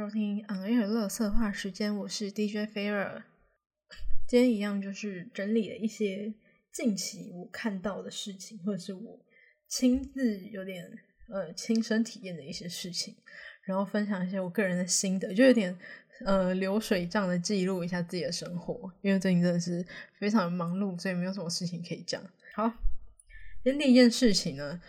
[0.00, 3.22] 收听《昂月乐色话时间》，我是 DJ 菲尔。
[4.26, 6.32] 今天一样就是整理了一些
[6.72, 9.20] 近期我看到的事情，或者是我
[9.68, 10.90] 亲自有点
[11.28, 13.14] 呃亲身体验的一些事情，
[13.64, 15.78] 然后分享一些我个人的心得，就有点
[16.24, 18.90] 呃流水账的记录一下自己的生活。
[19.02, 19.86] 因为最近真的是
[20.18, 22.24] 非常忙碌，所以没有什么事情可以讲。
[22.54, 22.72] 好，
[23.62, 24.80] 今天第一件事情呢。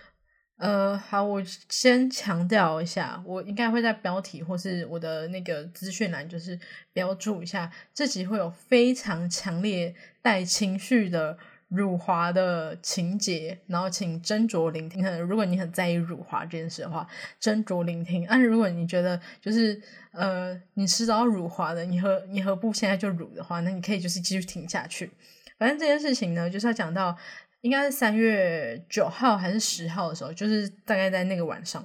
[0.62, 6.60] 呃，好，我先强调一下，我应该会在标题或是我的那个资讯栏，就是
[6.94, 11.36] 标注一下，这集会有非常强烈带情绪的
[11.70, 15.04] 辱华的情节，然后请斟酌聆听。
[15.22, 17.08] 如果你很在意辱华这件事的话，
[17.42, 18.28] 斟酌聆听。
[18.30, 19.82] 但是如果你觉得就是
[20.12, 25.10] 呃，你迟早辱华的，你何你何不现在就辱的话，那你可以就是继续听下去。
[25.58, 27.18] 反正这件事情呢，就是要讲到。
[27.62, 31.84] 应该是三月九号还是十号的时候，就是大概在那个晚上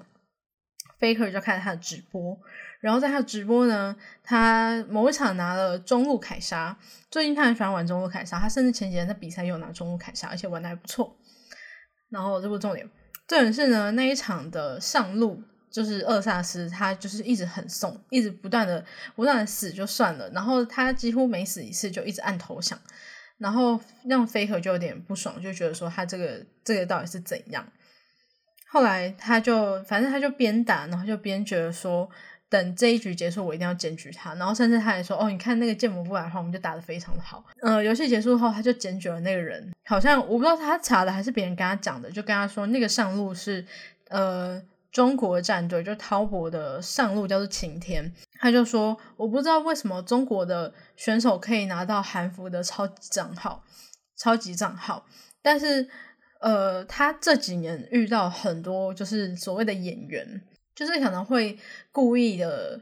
[0.99, 2.39] ，Faker 就开始他的直播。
[2.81, 6.77] 然后在他的直播呢，他某一场拿了中路凯莎。
[7.11, 11.17] 最近他很喜欢玩中路凯莎，他甚至前几天在比赛又拿中路凯莎，而且玩的还不错。
[12.11, 12.89] 然后这不重点，
[13.27, 18.85] 重点是呢那一场的上路就是厄萨斯，他就是一直很送，一直不断的
[19.17, 22.79] 不断的死就算了，然后他几乎每死一次就一直按投降。
[23.39, 27.67] 然后让 Faker 就有点不爽，就觉得说他这个这个到底是怎样？
[28.69, 32.09] 后来他就反正他就边打，然后就边觉得说，
[32.49, 34.35] 等这一局结束，我一定要检举他。
[34.35, 37.45] 然后甚至他还说，哦，你看那个剑魔不来的话，我们就打得非常的好。
[37.63, 43.65] 呃，游戏结束后，他就检举了那个人，好像我不知道他查的还是别人跟他讲的，就跟他说那个上路是
[44.09, 44.63] 呃。
[44.97, 53.63] 中国战队就滔博的上路叫做晴天，他就说我不知道为什么中国的选手可以拿到韩服的超级账号，
[54.17, 55.05] 超级账号，
[55.43, 55.87] 但是
[56.41, 60.41] 呃，他这几年遇到很多就是所谓的演员，
[60.75, 61.59] 就是可能会
[61.93, 62.81] 故意的。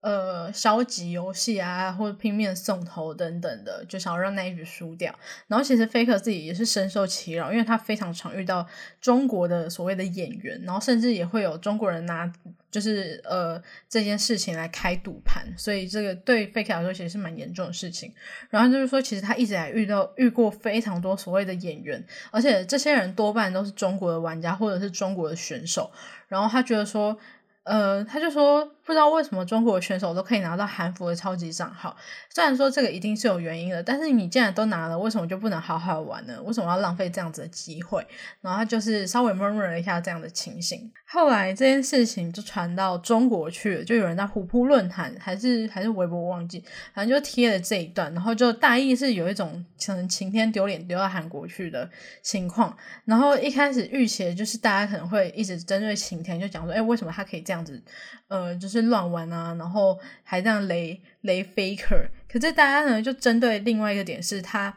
[0.00, 5.14] 呃，消极游戏啊，或者拼命送头等等的，就想要让那一局输掉。
[5.46, 8.66] 然后其实 Faker 自己也是深受其扰，因为他非常常遇到
[8.98, 12.32] 中国的所谓的演员，然后甚至也会有中国人拿
[12.70, 18.10] 就是呃这件事情来开赌盘，所以这个对 Faker 来说其实是蛮严重的事情。
[18.48, 25.92] 然后就是说，其实他一直在遇到遇过非常多所谓的演员，而且这些人多半都是中国的玩家或者是中国的选手。
[26.26, 27.18] 然后他觉得说。
[27.64, 31.94] 呃，他就说不知道为什么中国选手都可以拿到韩服的超级账号，
[32.34, 36.40] 虽然说这个一定是有原因的，但是你既然都拿了，为什么就不能好好玩呢？
[36.42, 38.04] 为什么要浪费这样子的机会？
[38.40, 40.90] 然后他就是稍微 murmur 了一下这样的情形。
[41.06, 51.88] 后来这件事情就传到中国去了，就有人在虎扑论坛还是还是微博忘记，反正就贴了这一段，然后就大意是有一种可能晴天丢脸丢到韩国去的
[52.22, 52.74] 情况。
[53.04, 57.82] 然后一开始预期的就是大家可能会一直针对晴天，就讲说，哎，为什么他可以这样子，
[58.28, 62.06] 呃，就是乱玩啊，然后还这样雷雷 faker。
[62.28, 64.72] 可是大家呢就针对另外一个点是他。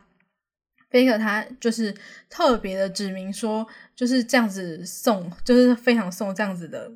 [0.90, 1.94] Faker 他就是
[2.30, 6.92] 特别的指明说，就是这样子送，就是非常送这样子的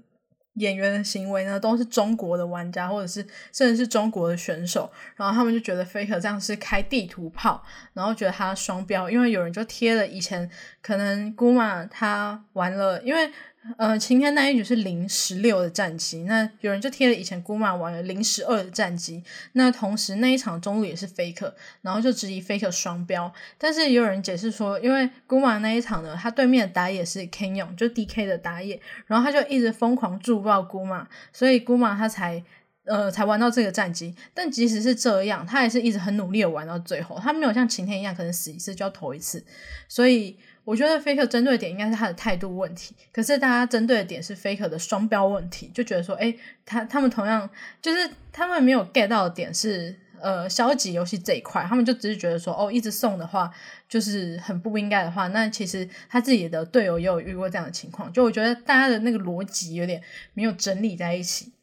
[0.56, 7.64] 演员的行为呢，都是中国的玩家或者是甚至是中国的选手，然后他们就觉得 Faker 这样是开地图炮，
[7.94, 10.50] 然后觉得他双标，因为有人就贴了以前
[10.82, 13.32] 可能 Guma 他玩了，因为。
[13.78, 19.22] 呃，晴天那一局是零十六的战绩，那有人就贴了以前姑妈玩的零十二的战绩，
[19.54, 21.52] 那同时那一场中路也是 faker，
[21.82, 32.42] 然后就质疑 faker 双标，但是也有人解释说，因为姑妈那一场呢，他对面的打野是 King 勇，就 DK 的打野，然后他就一直疯狂助爆姑妈，所以姑妈他才
[32.86, 39.44] 呃才玩到这个战绩，但即使是这样，他也是一直很努力的玩到最后，他没有像晴天一样可能死一次就要投一次，
[39.90, 40.38] 所以。
[40.68, 46.36] 我觉得 Faker 针对的点应该是他的态度问题，可是大家针对的点是 Faker 的双标问题，就觉得说，哎，
[46.66, 47.50] 他他们同样
[47.82, 53.50] 就是他们没有 get 到的点是，呃，消极游戏这一块，他们就只是觉得说，哦，一直送的话
[53.88, 60.04] 就是很不应该的话，那其实他自己的队友也有遇过这样的情况，就我觉得大家的那个逻辑有点
[60.34, 61.54] 没有整理在一起。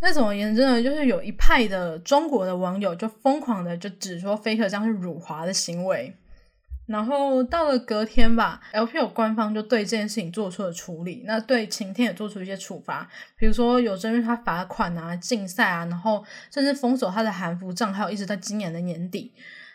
[0.00, 0.82] 那怎么言之呢？
[0.82, 6.16] 就是有一派的中国的网友就疯狂的就指说 Faker 这样是辱华的行为。
[6.90, 13.08] 然后到了隔天吧，LPL 官方就对这件事情做出了处理，那对晴天也做出一些处罚，
[13.38, 19.32] 比如说有针对他罚款啊、禁赛啊，然后甚至封锁他的韩服账号，一直到今年的年底。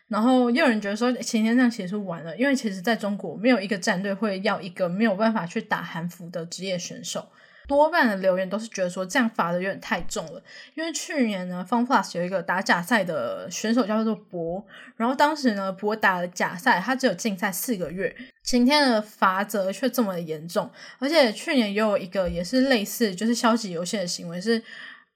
[0.09, 7.25] 然后又有人觉得说晴天这样其实完了，因为其实在中国没有一个战队会要一个没有办法去打韩服的职业选手。
[7.67, 10.41] 多半的留言都是觉得说这样罚的有点太重了，
[10.73, 14.65] 因为去年呢方 plus 有一个打假赛的选手叫做博，
[14.95, 20.69] 然后当时呢，博打了假赛，他只有禁赛四个月，今天的罚则却这么的严重，
[20.99, 24.61] 而且去年也有一个也是类似就是消极游戏的行为是。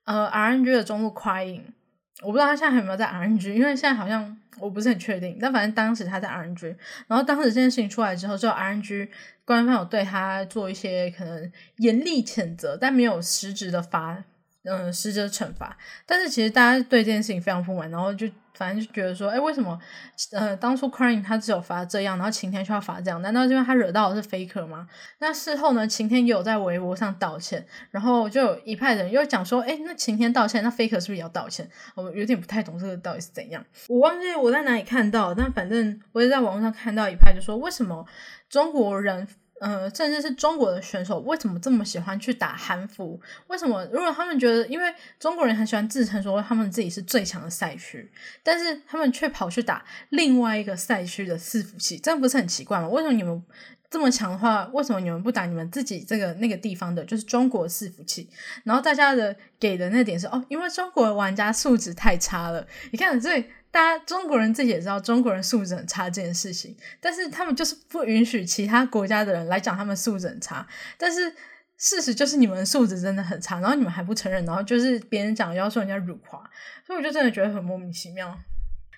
[0.06, 1.62] 呃 RNG 的中路 Crying，
[2.22, 5.38] 我不知道他现在还有没有在 RNG，因为现在好像我不是很确定。
[5.42, 6.76] 但反正当时他在 RNG，
[7.08, 9.10] 然后当时这件事情出来之后，就 RNG
[9.46, 14.24] 官方有对他做一些可能严厉谴责，但没有实质的罚。
[14.64, 15.76] 嗯，实质的惩罚，
[16.06, 18.28] 但是其实大家对这件事情非常不满，然后就
[18.60, 19.80] 反正就觉得说，哎，为什么
[20.34, 23.22] 呃当初 Crying 他只有罚这样，然后晴天却要罚这样？
[23.22, 24.86] 难道因为他惹到的是 Faker 吗？
[25.20, 31.70] 那事后呢，晴天也有在微博上道歉，然后就有一派人又讲说，哎，那晴天道歉，那 Faker 是不是也要道歉？
[31.96, 38.06] 我有点不太懂这个到底是怎样，我忘记我在哪里看到，但反正我也在网络上看到一派就说，为什么
[38.50, 39.26] 中国人？
[39.60, 43.20] 呃，甚至是中国的选手为什么这么喜欢去打韩服？
[43.48, 43.86] 为什么？
[43.92, 48.10] 如果他们觉得，因为中国人很喜欢自称说他们自己是最强的赛区，
[48.42, 52.88] 但是他们却跑去打另外一个赛区的伺服器，这样不是很奇怪吗？
[52.88, 53.44] 为什么你们
[53.90, 58.30] 这么强的话，为什么你们不打你们自己这个那个地方的，就是中国伺服器？
[58.64, 62.66] 然后大家的给的那点是哦，因为中国玩家素质太差了。
[62.92, 63.46] 你看，所以。
[63.72, 70.68] 大家中国人自己也知道中国人素质很差这件事情，但是他们就是不允许其他国家的人来讲他们素质很差。
[70.98, 71.32] 但是
[71.78, 76.40] 事实就是你们素质真的很差，然后你们还不承认，然后就是别人讲要说人家辱华，
[76.84, 78.36] 所以我就真的觉得很莫名其妙。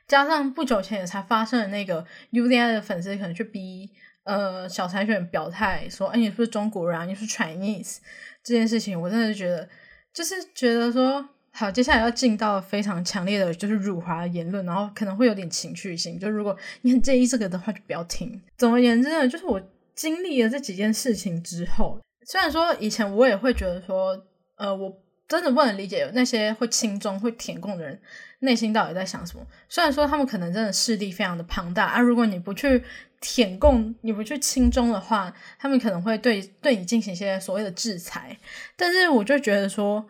[0.08, 3.92] 加上不久前也才发生的那个 U Z I 的粉丝可能去逼
[4.24, 7.08] 呃小柴犬表态说，哎，你是不是中国人？
[7.08, 7.98] 你是 Chinese
[8.44, 9.68] 这件事情，我真的觉得
[10.14, 11.30] 就是觉得说。
[11.54, 16.18] 好，接下来要进到非常强烈的就是辱华的言论，然后可能会有点情绪性。
[16.18, 18.42] 就如果你很介意这个的话，就不要听。
[18.58, 19.62] 总而言之呢，就是我
[19.94, 24.18] 经历了这几件事情之后，虽然说以前我也会觉得说，
[24.56, 24.98] 呃，我
[25.32, 28.00] 真的不能理解那些会亲中、会舔共的人
[28.40, 29.46] 内心到底在想什么。
[29.70, 32.84] 虽然说他们可能真的势力非常的庞大啊，如果你不去
[33.22, 38.38] 舔共，你不去亲中的话，他们可能会对对你进行一些所谓的制裁。
[38.76, 40.06] 但是我就觉得说。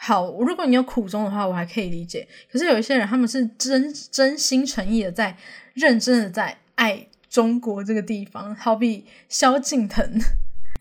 [0.00, 2.28] 好，如果你有苦衷的话，我还可以理解。
[2.52, 5.36] 可是有一些人，他们是真真心诚意的在
[5.74, 10.08] 认真的在爱中国这个地方，好比萧敬腾，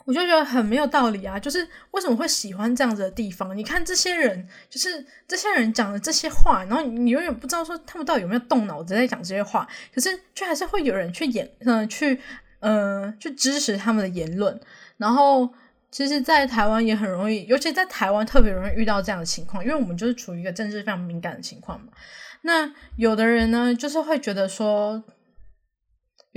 [0.07, 1.37] 我就觉得很没有道理啊！
[1.37, 3.55] 就是为什么会喜欢这样子的地方？
[3.57, 12.19] 你看这些人，就是这些人讲的这些话，然后你永远不知道说他们到底有没有动脑子在讲这些话，可是却还是会有人去演，嗯，去，
[12.61, 14.57] 呃，去支持他们的言论，
[14.95, 15.53] 然后。
[15.89, 21.87] 其实，在台湾也很容易，尤其在台湾特别容易遇到这样的情况，因为我们就是处于一个政治非常敏感的情况嘛。
[22.41, 25.01] 那有的人呢，就是会觉得说，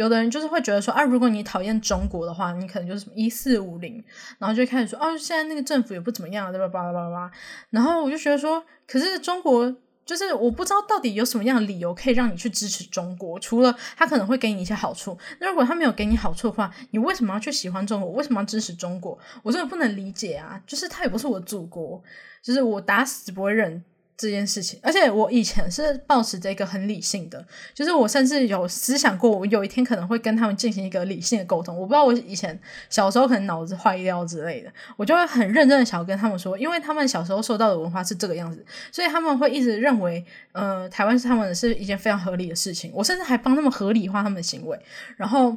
[0.00, 4.02] 有的人就是会觉得说，啊，如果你讨厌中国的话，你可能就是什么一四五零，
[4.38, 6.66] 然后就开始说，哦，现在那个政府也不怎么样，对吧？
[6.68, 7.30] 巴拉巴拉巴拉。
[7.68, 9.76] 然后我就觉得说，可是中国。
[10.06, 15.16] 就是我不知道到底有什么样的理由可以让你去支持中国，除了他可能会给你一些好处。
[15.38, 18.10] 那如果他没有给你好处的话，你为什么要去喜欢中国？
[18.10, 19.16] 为什么要支持中国？
[19.44, 20.60] 我真的不能理解啊！
[20.66, 22.02] 就是他也不是我的祖国，
[22.42, 23.84] 就是我打死不会认。
[24.20, 31.74] 这件事情，而且我以前是保持着一个很理性的，就是我甚至有思想过，我有一天可能会跟他们进行一个理性的沟通。
[31.74, 38.62] 我不知道我以前小时候可能脑子坏掉之类的，我就会很认真的想要跟他们说，因为他们小时候受到的文化是这个样子，
[38.92, 40.22] 所以他们会一直认为，
[40.52, 42.92] 呃，台湾是他们的是一件非常合理的事情。
[42.94, 44.78] 我甚至还帮他们合理化他们的行为，
[45.16, 45.56] 然后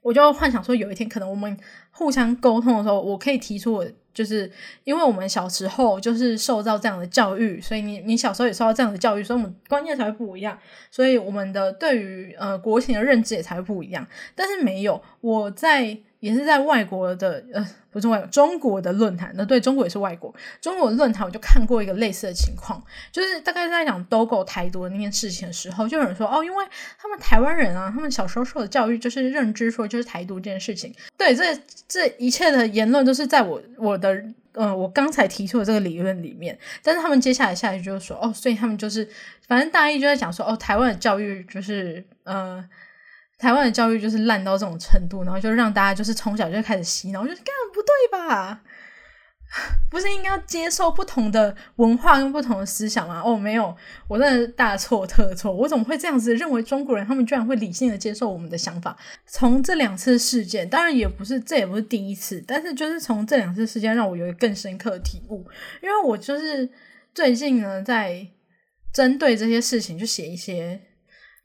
[0.00, 1.54] 我就幻想说，有一天可能我们
[1.90, 3.86] 互相沟通的时候，我可以提出我。
[4.16, 4.50] 就是
[4.84, 10.58] 因为我们小时候就是受到这样的教育，所以你你小时候也受到这样的教育，所以我们观念才会不一样，
[10.90, 14.06] 所以我们的对于呃国情的认知也才会不一样。
[14.34, 15.98] 但是没有我在。
[16.20, 19.32] 也是在外国的，呃，不是外国，中国的论坛。
[19.34, 22.82] 那对中国也是外国，中国的论坛我就看过一个类似的情况，
[23.12, 26.64] 就是大概在讲都狗台独的那件事情的时候，就有人说，哦，因为
[26.98, 30.94] 他们台湾人啊，他们小时候受的教育就是认知说就是台独这件事情。
[31.16, 31.44] 对，这
[31.86, 36.58] 这一切的言论都是在我我的，呃，我刚才提出的这个理论里面。
[36.82, 39.06] 但是他们接下来下去就是说，哦，所以他们就是，
[39.46, 42.64] 反正大意就在讲说，哦，台湾的教育就是，呃。
[43.38, 48.62] 台湾的教育就是烂到这种程度，然后就让大家就是从小就开始洗脑，我觉得干不对吧？
[49.88, 53.22] 不是应该要接受不同的文化跟不同的思想吗？
[53.24, 53.76] 哦，没有，
[54.08, 58.96] 我真的大错特错，我怎么会这样子认为中国人他们居然会理性的接受我们的想法？
[59.26, 65.46] 从这两次事件，当然也不是，这也不是第一次，但是就是从这两次事件让我有一个更深刻的体悟，
[65.80, 66.68] 因为我就是
[67.14, 68.26] 最近呢在
[68.92, 70.80] 针对这些事情就写一些。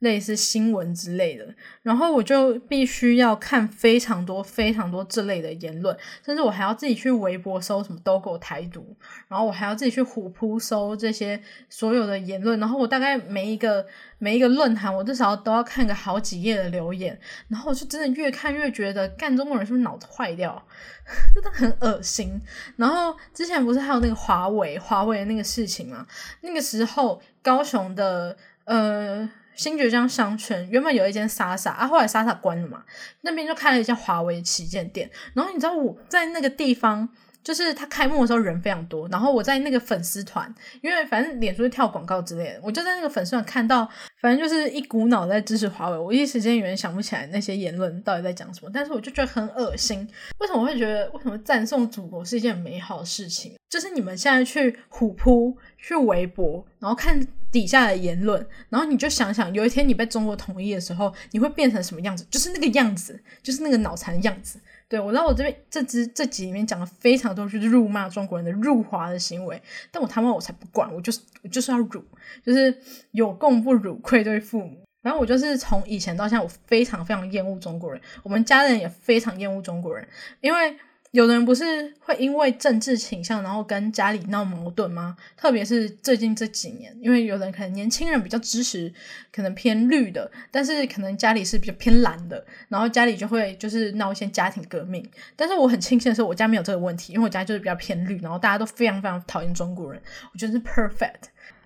[0.01, 1.45] 类似新闻之类的，
[1.83, 8.95] 然后我就必须要看非常多非常多这类的言论，甚至我还要自己去微博搜什么都狗台独，
[9.27, 11.39] 然后我还要自己去虎扑搜这些
[11.69, 13.85] 所有的言论，然后我大概每一个
[14.17, 20.65] 每一个论坛，我至少都要看个好几页的留言，然后我就真的越看越觉得，干中国人是不是脑子坏掉，
[21.35, 22.41] 真的很恶心。
[22.75, 26.07] 然后之前不是还有那个华为华为那个事情吗？
[26.41, 29.29] 那个时候高雄的呃。
[29.55, 32.83] 新爵江商圈原本有一间莎莎啊，后来莎莎关了嘛，
[33.21, 35.09] 那边就开了一家华为旗舰店。
[35.33, 37.07] 然后你知道我在那个地方，
[37.43, 39.07] 就是他开幕的时候人非常多。
[39.09, 43.87] 然后我在那个粉丝团，因为反正脸书跳广告之类的，我就在那个粉丝团看到，
[44.21, 45.97] 反正就是一股脑在支持华为。
[45.97, 50.07] 我一时间有点想不起来那些言论到底在讲什么，但是我就觉得很恶心。
[50.39, 53.53] 为什么会觉得为什么赞颂祖国是一件美好的事情？
[53.69, 57.27] 就是你们现在去虎扑、去微博，然后看。
[57.51, 62.25] 底下的言论，然后你就想想，有一天你被中国统一的时候，你会变成什么样子？
[62.31, 64.59] 就是那个样子，就是那个脑残样子。
[64.87, 69.61] 对我，知道我这边这支这集里面讲了非常多，就是辱骂中国人的辱华的行为。
[69.91, 72.03] 但我他妈我才不管，我就是我就是要辱，
[72.45, 72.75] 就是
[73.11, 74.77] 有供不辱，愧对父母。
[75.01, 80.07] 然后我就是从以前到现在，我非常非常厌恶中国人，我们家人也非常厌恶中国人，
[80.39, 80.77] 因为。
[81.11, 85.17] 有的人不是会因为政治倾向，然后跟家里闹矛盾吗？
[85.35, 88.91] 特别是最近这几年，因为有人可能年轻人比较支持，
[89.29, 95.05] 可能偏绿的，但是可能家里是比较偏蓝的，然后家里就会就是闹一些家庭革命。
[95.35, 100.01] 但是我很庆幸的是，我家没有这个问题，因为我家就是比较偏绿，然后大家都非常非常讨厌中国人，
[100.33, 101.23] 我觉得是 perfect。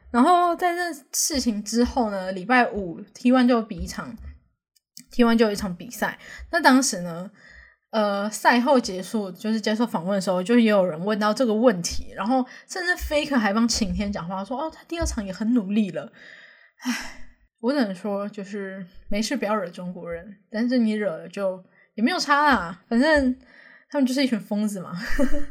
[0.10, 4.18] 然后在这事情之后呢，礼拜五 T one 就比一场
[5.12, 6.18] ，T one 就有一场比赛，
[6.50, 7.30] 那当时呢？
[7.96, 16.12] 呃，赛后结束就是接受访问的时候，就也有人问到这个问题，然后甚至 Faker 还帮晴天讲话，说哦，他第二场也很努力了。
[16.82, 16.92] 唉，
[17.62, 23.34] 我只能说就是没事，不要惹中国人，但是你惹了就也没有差啦，反正
[23.90, 24.92] 他们就是一群疯子嘛。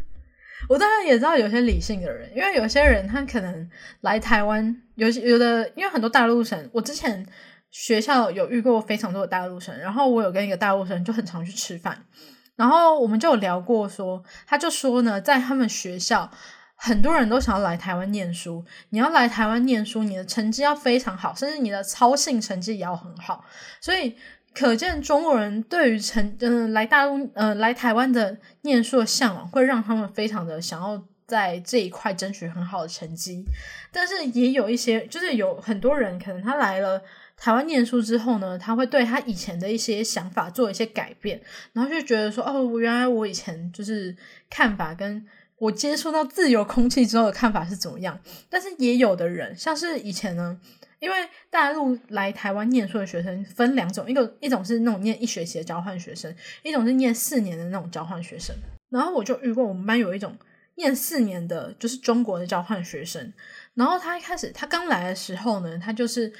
[0.69, 3.71] 我当然也知道有些理性的人，因为有些人他可能
[4.03, 7.27] 来台湾，有有的因为很多大陆生，我之前
[7.75, 12.07] 学校有遇过非常多的大陆生，然后我有跟一个大陆生就很常去吃饭。
[12.55, 16.31] 然后我们就有聊过，说他就说呢，在他们学校，
[16.77, 18.65] 很多人都想要来台湾念书。
[18.91, 23.45] 你要来台湾念书，你的成绩要非常好，甚至你的操性成绩也要很好。
[23.81, 24.15] 所以
[24.55, 33.45] 可见中国人对于成嗯来大陆呃来台湾的念书的向往，会让他们非常的想要在这一块争取很好的成绩。
[33.91, 37.03] 但是也有一些，就是有很多人可能他来了。
[37.37, 41.41] 台湾念书之后呢，他会对他以前的一些想法做一些改变，
[41.73, 44.17] 然后就觉得说，哦，我原来我以前就是
[44.49, 45.27] 看法跟
[45.59, 48.19] 我接触到自由空气之后的看法是怎么样。
[48.49, 50.59] 但是也有的人，像是以前呢，
[51.01, 51.17] 因为
[51.51, 58.55] 大陆来台湾念书的学生分两种，一个一种是那种念一学期的交换学生，一种是念四年的那种交换学生。
[58.89, 60.35] 然后我就遇过我们班有一种
[60.77, 63.33] 念四年的，就是中国的交换学生。
[63.75, 66.33] 然后他一开始他刚来的时候呢，他就是。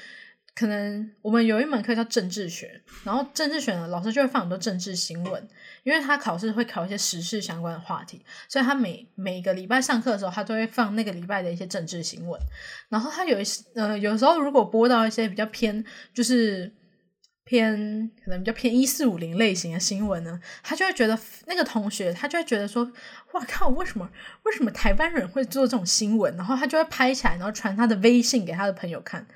[0.55, 5.47] 可能我们有一门课叫政治学，然后政治学呢，老师就会放很多政治新闻，
[5.83, 12.39] 因为他考试会考一些时事相关的话题，所以他每每个礼拜上课的时候，他都会放那个礼拜的一些政治新闻。
[12.87, 15.83] 然后他有一些，呃，有时候如果播到一些比较偏，
[16.13, 16.73] 就是
[17.43, 22.89] 偏可能比较偏一四五零类型的新闻呢，他就会觉得那个同学，他就会觉得说，
[23.33, 24.09] 哇靠，为什么
[24.43, 26.33] 为什么台湾人会做这种新闻？
[26.37, 29.27] 然后他就会拍起来，然后传他的微信给他的朋友看。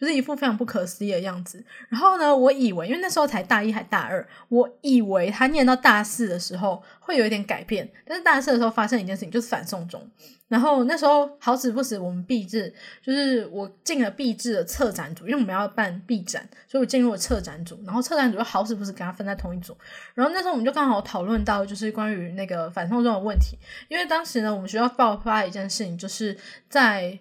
[0.00, 1.64] 就是一副非常不可思议的样子。
[1.88, 7.90] 然后呢，我以为，因为那时候才大一还大二，我以为他念到大四的时候会有一点改变。
[8.06, 10.00] 但是大四的时候发生一件事情，就是反送中。
[10.46, 17.78] 然后那时候好死不死，我们毕制就是我进了毕制的策展组，因为我们要办毕展，所以我进入了策展组。
[17.84, 19.76] 然后策展组又好死不死跟他分在同一组。
[20.14, 23.58] 然后那时候我们就刚好讨论到，就是关于那个反送中的问题。
[23.88, 26.34] 因为当时呢，我们学校爆发一件事情，就是
[26.70, 27.18] 在。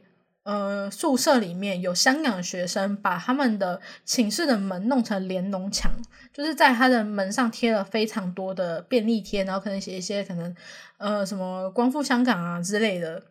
[0.48, 5.92] 呃，宿舍里面有香港学生把他们的寝室的门弄成连侬墙，
[6.34, 10.56] 就是在他的门上贴了非常多的便利贴，然后可能写一些可能
[11.00, 13.22] 呃什么光复香港啊之类的。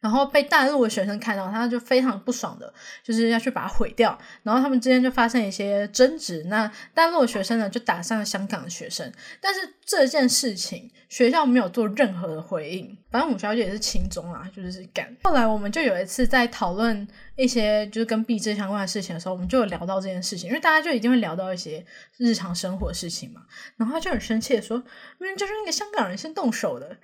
[0.00, 2.72] 然后被大陆的学生看到，他就非常不爽的，
[3.02, 4.16] 就是要去把它毁掉。
[4.42, 6.44] 然后他们之间就发生一些争执。
[6.44, 9.10] 那大陆的学生呢，就打上了香港的学生。
[9.40, 12.96] 但是这件事情学校没有做任何的回应。
[13.10, 15.12] 反正我们学校也是轻中啊，就是干。
[15.24, 21.84] 后来我们就有一次在讨论一些就是跟币制相关的事情的时候，我们就有聊到这件事情，因为大家就一定会聊到一些
[22.18, 23.42] 日常生活事情嘛。
[23.76, 24.76] 然后他就很生气的说
[25.18, 26.96] ：“明明就是那个香港人先动手的，干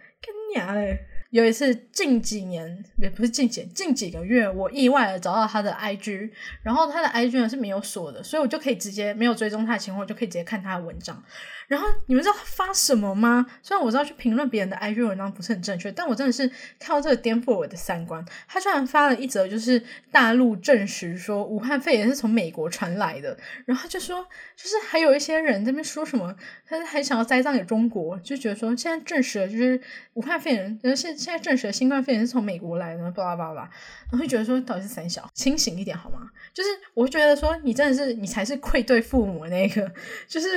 [0.54, 6.30] 你娘嘞！”有一次近几年也不是近几近几个月，我意外的找到他的 IG，
[6.62, 11.24] 然后他的 IG 呢是没有锁的，所以我就可以直接没有追踪他的情况，我就可以直接看他的文章。
[11.72, 13.46] 然后你们知道他发什么吗？
[13.62, 16.46] 虽然我知道去评论别人的 IG 文章不是很正确，但我真的是
[16.78, 18.22] 看到这个颠覆我的三观。
[18.46, 24.22] 他居然发了一则，就是大陆证实说武汉肺炎是从美国传来的，然后就说
[24.54, 26.36] 就是还有一些人在那边说什么，
[26.68, 29.80] 他还想要栽赃给中国，就觉得说现在证实了就是
[30.12, 33.62] 武汉肺炎，现现在证实了新冠肺炎是从美国来的，巴拉巴拉，
[34.10, 36.28] 然后觉得说到底是三小，清醒一点好吗？
[36.52, 39.90] 就是我觉得说你真的是你才是愧对父母那个，
[40.28, 40.48] 就是。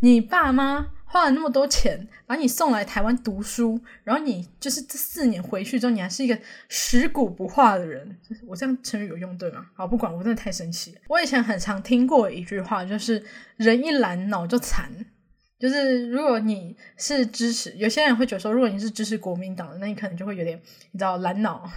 [0.00, 6.38] 你爸妈花了那么多钱把你送来台湾读书，然后你就是这四年回去之后，你还是一个
[6.68, 8.16] 食古不化的人。
[8.46, 9.66] 我这样成语有用对吗？
[9.74, 10.94] 好，不管，我真的太生气。
[11.08, 13.24] 我以前很常听过一句话，就是
[13.56, 14.90] 人一懒脑就残。
[15.58, 20.60] 就是如果你是支持，有些人会觉得说，如果你是支持国民党的，那你可能就会有点
[20.92, 21.68] 你知道懒脑。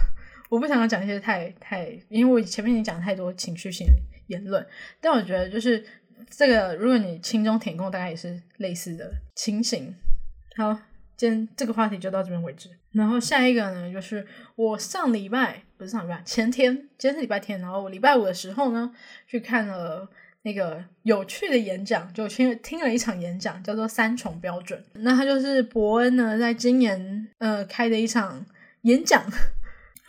[0.50, 3.86] 我不想要讲一些太太，因为我前面已经讲太多情绪性
[4.26, 4.64] 言论，
[5.00, 5.82] 但我觉得就是。
[6.30, 9.94] 这个，如果你轻中填空，大概也是类似的情形。
[10.56, 10.76] 好，
[11.16, 12.70] 今天这个话题就到这边为止。
[12.92, 18.94] 然后下一个呢，就是我上礼拜不是上礼拜，前天，今天是礼拜天，然后我礼拜五的时候呢，
[19.26, 20.08] 去看了
[20.42, 24.84] 那个有趣的演讲，就听听了一场演讲，叫做三重标准。
[24.94, 28.44] 那他就是伯恩呢，在今年呃开的一场
[28.82, 29.24] 演讲。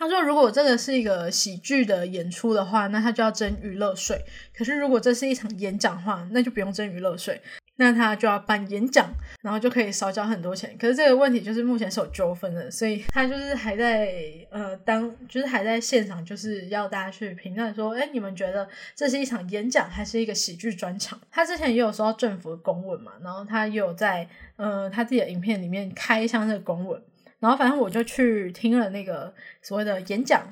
[0.04, 4.22] 他说：“如果这个是一个喜剧的演出的话，那他就要征娱乐税。
[4.54, 7.40] 可是如果这是一场演讲的话，那就不用征娱乐税，
[7.76, 9.08] 那他就要办演讲，
[9.40, 10.76] 然后就可以少交很多钱。
[10.78, 14.12] 可是这个问题就是目前是有纠纷的，所以他就是还在
[14.50, 21.18] 呃当，就是还在现场，就是要大家去评论说，哎，你们觉得这是一场演讲还是一个喜剧专场？
[21.30, 27.00] 他之前也有收到政府的公文嘛，然后他也有在呃他自己的影片里面开箱这个公文。”
[27.40, 30.46] 然后反正我就去听了那个所谓的演讲，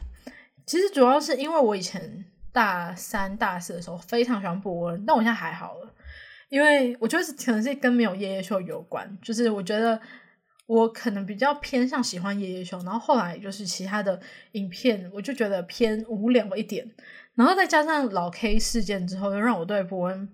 [0.66, 5.94] 其实主要是因为我以前大三、大四的时候非常喜欢博文，但我现在还好了，
[6.48, 9.98] 因为我觉得可能是跟没有夜夜秀有关，就是我觉得
[10.66, 14.20] 我可能比较偏向喜欢夜夜秀，然后后来就是其他的
[14.52, 16.90] 影片，我就觉得偏无聊一点，
[17.34, 20.28] 然后再加上老 K 事件之后，又让我对博文。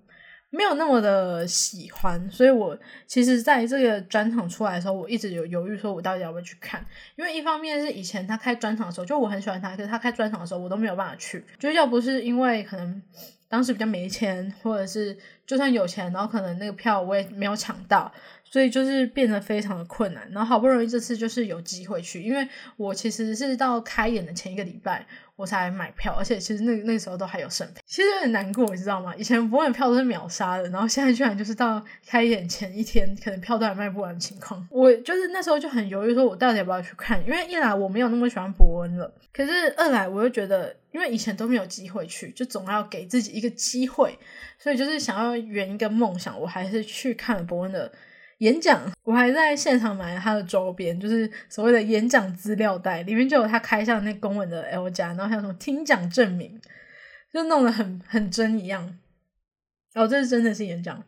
[0.50, 6.84] 没有那么的喜欢，所以我其实在这个专场出来的时候，我一直有犹豫，说我到底要不要去看。
[7.16, 11.44] 因为一方面是以前他开专场的时候，就我很喜欢他，可是他开专场的时候，我都没有办法去。
[11.58, 13.02] 就要不是因为可能
[13.46, 18.10] 当时比较没钱，或者是就算有钱，然后可能那个票我也没有抢到，
[18.50, 20.28] 所以就是变得非常的困难。
[20.32, 25.06] 然后好不容易这次就是有机会去，因为我其实是到开演的前一个礼拜。
[25.38, 29.14] 我才买票，而且其实那那时候都还有剩票，其实有点难过，你知道吗？
[29.14, 34.66] 以前博的票都是秒杀的，然后现在居然就是到开演前一天，可能票都还卖不完的情况。
[34.68, 37.24] 我就是那时候就很犹豫，说我到底要不要去看？
[37.24, 44.18] 因为一来我没有那么喜欢伯恩了，可是二来我又觉得，因为以前都没有机会去，就总要给自己一个机会，
[44.58, 47.92] 所以就是想要圆一个梦想，我还是去看了伯恩的。
[48.38, 56.60] 演讲，我还在现场买了他的周边，就是所谓的演讲资料袋，里面就有他开箱那公文的 L 加，然后还有什么听讲证明，
[57.32, 58.98] 就弄得很很真一样。
[59.94, 61.02] 哦，这是真的是演讲。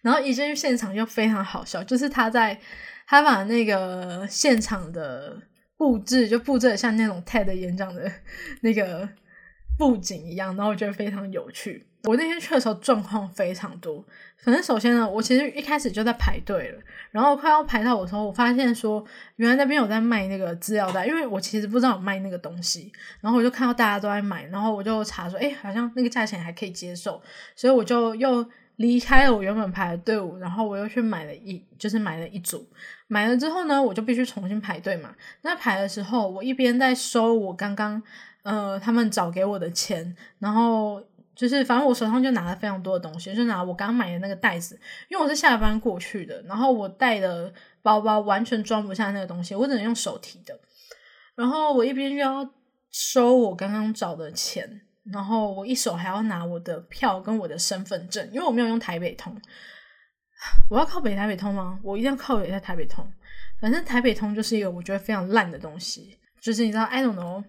[0.00, 2.58] 然后一进去现场又非常好笑，就是他在
[3.06, 5.42] 他把那个现场的
[5.76, 8.10] 布置就布置的像那种 TED 演讲的
[8.62, 9.06] 那个
[9.76, 11.86] 布景一样，然后我觉得非常有趣。
[12.04, 14.04] 我那天去的时候状况非常多。
[14.36, 16.78] 反正首先呢，我其实一开始就在排队了，
[17.10, 19.02] 然后快要排到我的时候，我发现说
[19.36, 27.22] 原来那边有在卖那个资料袋，因为我其实不知道有卖那个东西，然后我就看到大家都在买，然后我就查说，哎，好像那个价钱还可以接受，
[27.56, 28.44] 所以我就又
[28.76, 32.68] 离开了我原本排的队伍，然后我又去买了一，就是买了一组，
[33.06, 35.14] 买了之后呢，我就必须重新排队嘛。
[35.40, 38.02] 那排的时候，我一边在收我刚刚
[38.42, 41.02] 呃他们找给我的钱，然后。
[41.34, 50.58] 就是反正我手上就拿了非常多的东西，就拿我刚买的那个袋子，因为我是下班过去的，然后我带的包包完全装不下那个东西，我只能用手提的。
[51.34, 52.48] 然后我一边又要
[52.90, 59.36] 收我刚刚找的钱，然后我一手还要拿我的票跟我的身份证，因为我没有用台北通。
[60.70, 61.78] 我要靠北台北通吗？
[61.82, 63.04] 我一定要靠北在台北通。
[63.60, 67.42] 反正台北通就是一个我觉得非常烂的东西，就是你知道，I don't know。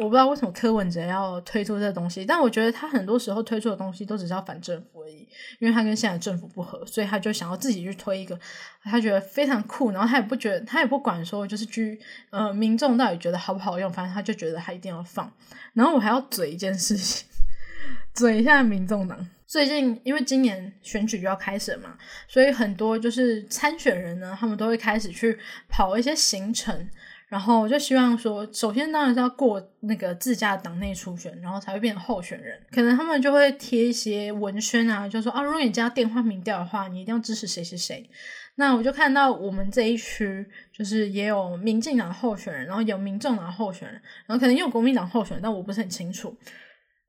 [0.00, 8.38] 我不知道为什么柯文哲要推出这东西，但我觉得他很多时候推出的东西都只是要反政府而已，因为他跟现在政府不合，所以他就想要自己去推一个
[8.82, 15.30] 他觉得非常酷，然后他也不觉得他也不管说就是居呃民众到底觉得好不好用，反正他就觉得他一定要放。
[15.74, 17.26] 然后我还要嘴一件事情，
[18.14, 19.28] 嘴一下民众党。
[19.46, 25.36] 最近因为今年选举就要开始了嘛，所以很多就是参选人呢，他们都会开始去
[25.68, 26.88] 跑一些行程。
[27.30, 32.60] 然后我就希望说，首先当然是要过那个自家党内初选，然后才会变成候选人。
[32.72, 38.10] 可能他们就会贴一些文宣啊，就说啊，如果你加电话民调的话，你一定要支持谁谁谁。
[38.56, 46.36] 那我就看到我们这一区就是也有民进党候选人，然后有民众党候选人，然后可能也有国民党候选人，但我不是很清楚。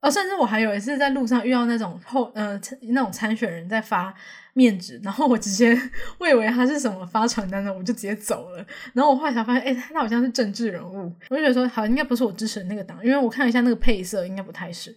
[0.02, 4.12] 哦，甚至我还有一次在路上遇到那种候呃那种参选人在发
[4.52, 5.80] 面纸，然后我直接
[6.18, 8.66] 我以为他是什么发传单的，我就直接走了。
[8.94, 14.92] 然后我后来才发现，哎，他好像是政治人物，我就觉得说，好，应该不是我支持的那个党，因为我看了一下那个配色，应该不太是。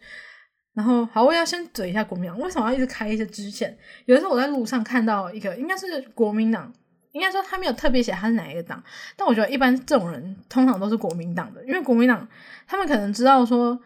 [0.74, 3.78] 然后好，我要先嘴一下国民党，为什么要一直开一些支线？
[4.06, 6.74] 有的时候我在路上看到一个，应该是国民党，
[7.12, 8.84] 应该说他没有特别写他是哪一个党，
[9.15, 12.28] 但我觉得一般这种人通常都是国民党的，因为国民党
[12.65, 13.80] 他们可能知道说。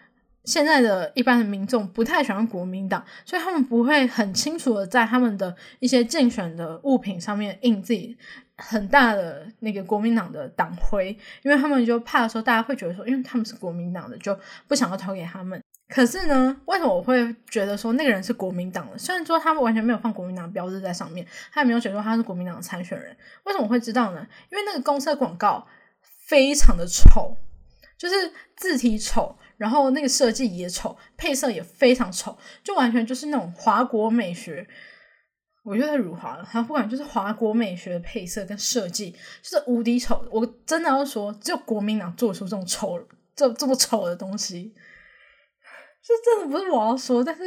[0.46, 8.18] 现在的一般的民众不太喜欢国民党，所以他们不会很清楚的在他们的一些竞选的物品上面印自己
[8.58, 15.62] 很大的那个国民党的党徽，因为他们就怕说大家会觉得说，因为他们是国民党的，就不想要投给他们。
[15.88, 18.98] 可是呢，为什么我会觉得说那个人是国民党的？
[18.98, 24.26] 虽然说他们完全没有放国民党标志在上面，他也没有写说他是国民党的参选人，为什么会知道呢？
[24.52, 25.68] 因为那个公车广告
[26.28, 27.36] 非常的丑，
[27.98, 29.36] 就是字体丑。
[29.60, 34.68] 然后那个设计也丑，配色也非常丑，就完全就是那种华国美学。
[35.64, 39.12] 我觉得辱华了，他不管就是华国美学的配色跟设计，
[39.44, 40.26] 就是无敌丑。
[40.32, 43.00] 我真的要说，只有国民党做出这种丑、
[43.36, 44.74] 这这么丑的东西，
[46.02, 47.44] 这真的不是我要说，但是。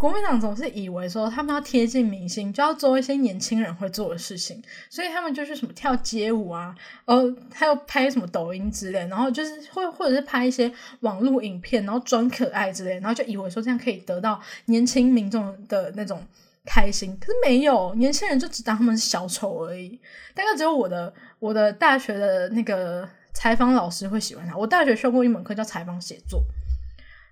[0.00, 16.24] 国民党总是以为说他们要贴近明星，就要做一些年轻人会做的事情，所以他们就是什么跳街舞啊，呃，还有拍什么抖音之类，然后就是会或者是拍一些网络影片，然后装可爱之类，然后就以为说这样可以得到年轻民众的那种
[16.64, 20.00] 开心，可是没有，年轻人就只当他们是小丑而已。
[20.34, 24.56] 大概只有我的我的大学的那个采访老师会喜欢他。
[24.56, 26.42] 我大学修过一门课叫采访写作，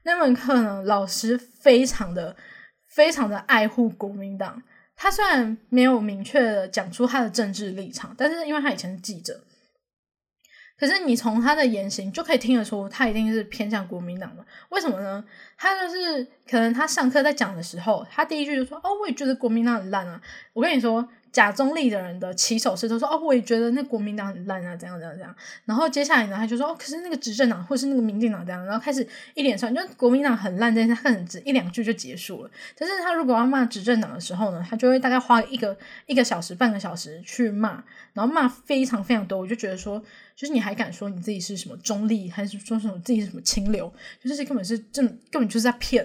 [0.02, 2.36] 那门课呢，老师非常的。
[2.88, 4.62] 非常的爱护国民党，
[4.96, 9.40] 他虽然没有明确的讲出他的政治立场，但是因为他以前是记者，
[10.76, 14.44] 可是你从他的言行就可以听得出，他一定是偏向国民党的。
[14.70, 15.24] 为什么呢？
[15.56, 20.20] 他就是可能他上课在讲的时候，他第一句就说：“哦，我也觉得国民党很烂啊。”
[20.54, 21.08] 我跟你说。
[21.38, 25.32] 假中立的人的起手式都说哦，我也觉得那国民党很烂啊，怎样怎样怎样。
[25.66, 32.50] 然后接下来呢，他就说哦，可是那个执政党或是那个民进党这样，然后开始一连串，就国民党很烂这件事，他可能只一两句就结束了。
[32.76, 39.38] 但是他如果要骂执政党的时候呢，他就会大概花一个一个小时、半个小时去骂，然后骂非常非常多。
[39.38, 40.02] 我就觉得说，
[40.34, 43.92] 就是你还敢说你自己是什么中立，还是说什么自己是什么清流？
[44.20, 46.04] 就是根本是正根本就是在骗，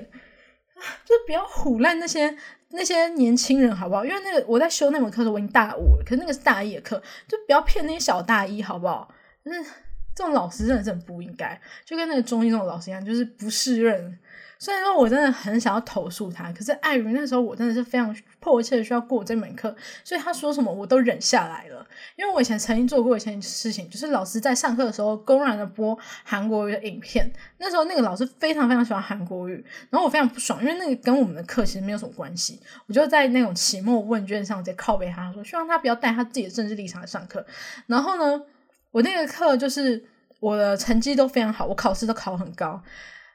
[1.04, 2.38] 就不要唬烂那些。
[2.75, 4.03] 那些年轻人好不好？
[4.03, 9.13] 因为那个我在修那门课的时候，我已经大五了，可是那个是大一的课，就不要骗那些小大一好不好？
[9.45, 9.63] 就是
[10.15, 14.17] 这种老师真的是很不应该，就跟那个中医那种老师一样，就是不适任。
[14.63, 21.86] 虽然说我真的很想要投诉他，可是碍于那时候我真的是非常迫切的需要过这门课，所以他说什么我都忍下来了。
[22.15, 27.30] 因为我以前曾经做过一件事情，就是老师在上课的时候公然的播韩国语的影片。
[27.58, 32.62] 那时候那个老师非常非常喜欢韩国语，然后我非常不爽，因为那个跟我们的课其实没有什么关系。
[32.88, 37.45] 我就在那种期末问卷上直接拷贝他说，希望他不要带他自己的政治立场来上课。
[37.88, 38.41] 然后呢，
[38.91, 40.02] 我那个课就是
[40.39, 42.82] 我的成绩都非常好，我考试都考很高。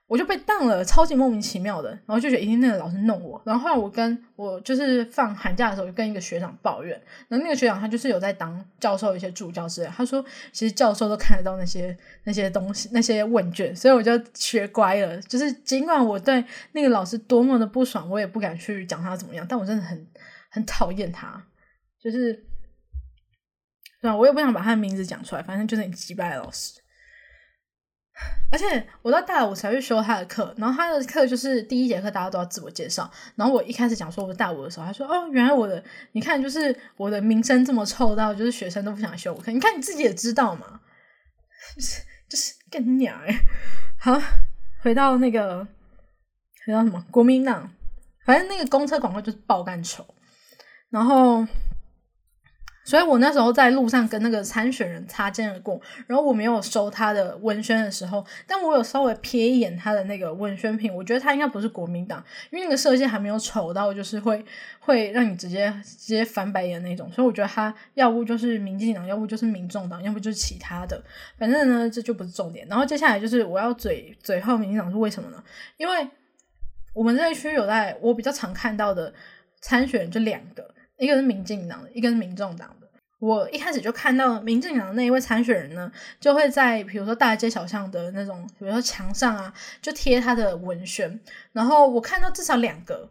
[0.08, 3.40] 我就被当了，超级莫名其妙的，然后就觉得一定那个老师弄我。
[3.44, 6.98] 然后后来我跟我就是放寒假的时候，就跟一个学长抱怨。
[7.28, 9.88] 然后那个学长他就是有在当教授，一些助教之类。
[9.88, 11.94] 他说其实教授都看得到那些
[12.24, 13.76] 那些东西，那些问卷。
[13.76, 15.20] 所以我就学乖了。
[15.20, 16.42] 就是尽管我对
[16.72, 19.44] 那个老师多么的不爽，我也不敢去讲他怎么样。
[19.46, 20.06] 但我真的很
[20.50, 21.44] 很讨厌他，
[22.02, 22.32] 就是
[24.00, 24.16] 对吧？
[24.16, 26.80] 我也不想把他的名字讲出来，反正就是很击败的老师。
[28.50, 40.80] 而且我到大五才去修他的课，然后他的课就是第一节课大家都要自我介绍，然后我一开始讲说我是大五的时候，他说哦，原来我的你看就是我的名声这么臭到就是学生都不想修我课，你看你自己也知道嘛，
[41.76, 43.38] 就是就是更鸟哎。
[44.00, 44.20] 好，
[44.82, 45.66] 回到那个
[46.66, 47.70] 回到什么国民党，
[48.24, 50.04] 反正那个公车广告就是爆干丑，
[50.90, 51.46] 然后。
[52.88, 64.42] 所以我那时候在路上跟那个参选人擦肩而过，然后我没有收他的文宣的时候，但我有稍微瞥一眼他的那个文宣品，我觉得他应该不是国民党，因为那个设计还没有丑到就是会
[64.80, 70.98] 会让你直接直接翻白眼那种，所以我觉得他要不就是民进党，要不就是民众党，要不就是其他的，
[71.36, 72.66] 反正呢这就不是重点。
[72.68, 75.44] 然后接下来就是我要嘴嘴号民进党是为什么呢？
[75.76, 76.08] 因为
[76.94, 79.12] 我们这一区有在我比较常看到的
[79.60, 82.86] 参选人就两个，一个是民进党的，一个是民众党的。
[83.20, 91.18] 我一开始就看到民进党的那一位参选人呢，就会在比如说大街小巷的那种，比如说墙上啊，就贴他的文宣。
[91.52, 93.10] 然后我看到至少两个，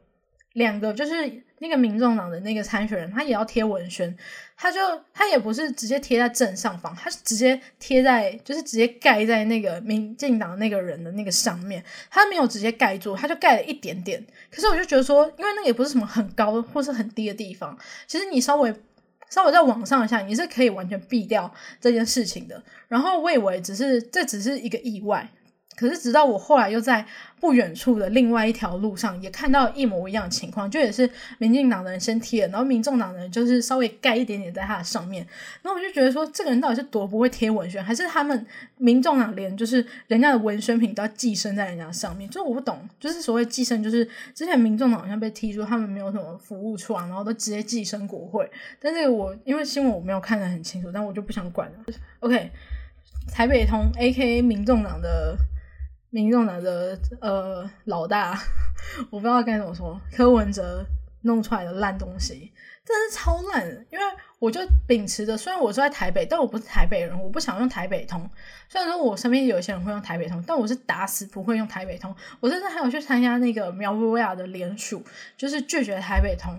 [0.58, 4.15] 两个就是那个民众党的那个参选人，他也要贴文宣。
[4.58, 4.80] 他就
[5.13, 14.26] 他也不是直接贴在正上方，他是直接贴在就是直接盖在那个民进党那个人的那个上面，他没有直接盖住，他就盖了一点点。
[14.52, 18.74] 可是我就觉得说，因为那个也不是什么很高或是很低的地方，其实你稍微。
[19.30, 22.63] 稍微在网上一下，你是可以完全避掉这件事情的。
[22.88, 25.30] 然后我以为只是这只是一个意外。
[25.77, 27.05] 可是直到我后来又在
[27.39, 35.23] 不远处的另外一条路上也看到一模一样的情况，就也是民进党的人先贴，然后民众党的人就是稍微盖一点点在他的上面。
[35.61, 38.43] 然后我就觉得说，这个人到底是多不会贴文宣，还是他们
[38.77, 42.27] 民众党连就是人家的文宣品都要寄生在人家上面？
[42.27, 48.49] 就是我不懂，就是所谓寄生，就是之前民众党好像被踢出他们没有什么服务处啊，然后都直接寄生国会。
[48.81, 51.75] 但这个我因为新闻我没有看得很清楚，但我就不想管了。
[52.21, 52.49] OK，
[53.31, 55.37] 台北通 A.K.A 民众党的。
[56.10, 58.39] 民众党的呃老大，
[59.12, 60.86] 我不知道该怎么说，柯文哲
[61.22, 62.52] 弄出来的烂东西，
[62.86, 63.65] 真的是超烂。
[63.89, 64.06] 因为
[64.39, 68.30] 我就秉持着，虽然我住在台北，但我不是台北人，我不想用台北通。
[68.70, 72.15] 虽然说我身边有些人会用台北通，但我是打死不会用台北通。
[72.39, 75.04] 我甚至还有去参加那个苗博雅的联署，
[75.36, 76.54] 就是拒绝台北通，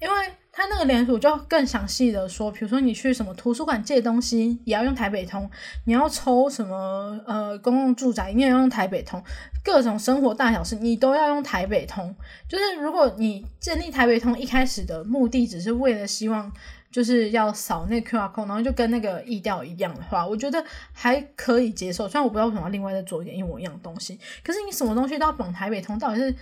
[0.00, 0.14] 因为。
[0.52, 5.48] 他那个连署就更详细的说，比如说你去什么图书馆借东西也要用台北通，
[5.86, 9.22] 你要抽什么呃公共住宅你也要用台北通，
[9.64, 12.14] 各种生活大小事你都要用台北通。
[12.48, 16.52] 就是如果你建立台北通一开始的目的只是为了希望
[16.90, 22.08] 就是要扫那 Q R code，然后就跟那个意调一样的话，我觉得还可以接受。
[22.08, 26.34] 虽然我不知道为什么要另外再做一点一模一样的东西，可是你什么东西都要绑台北通，到底是？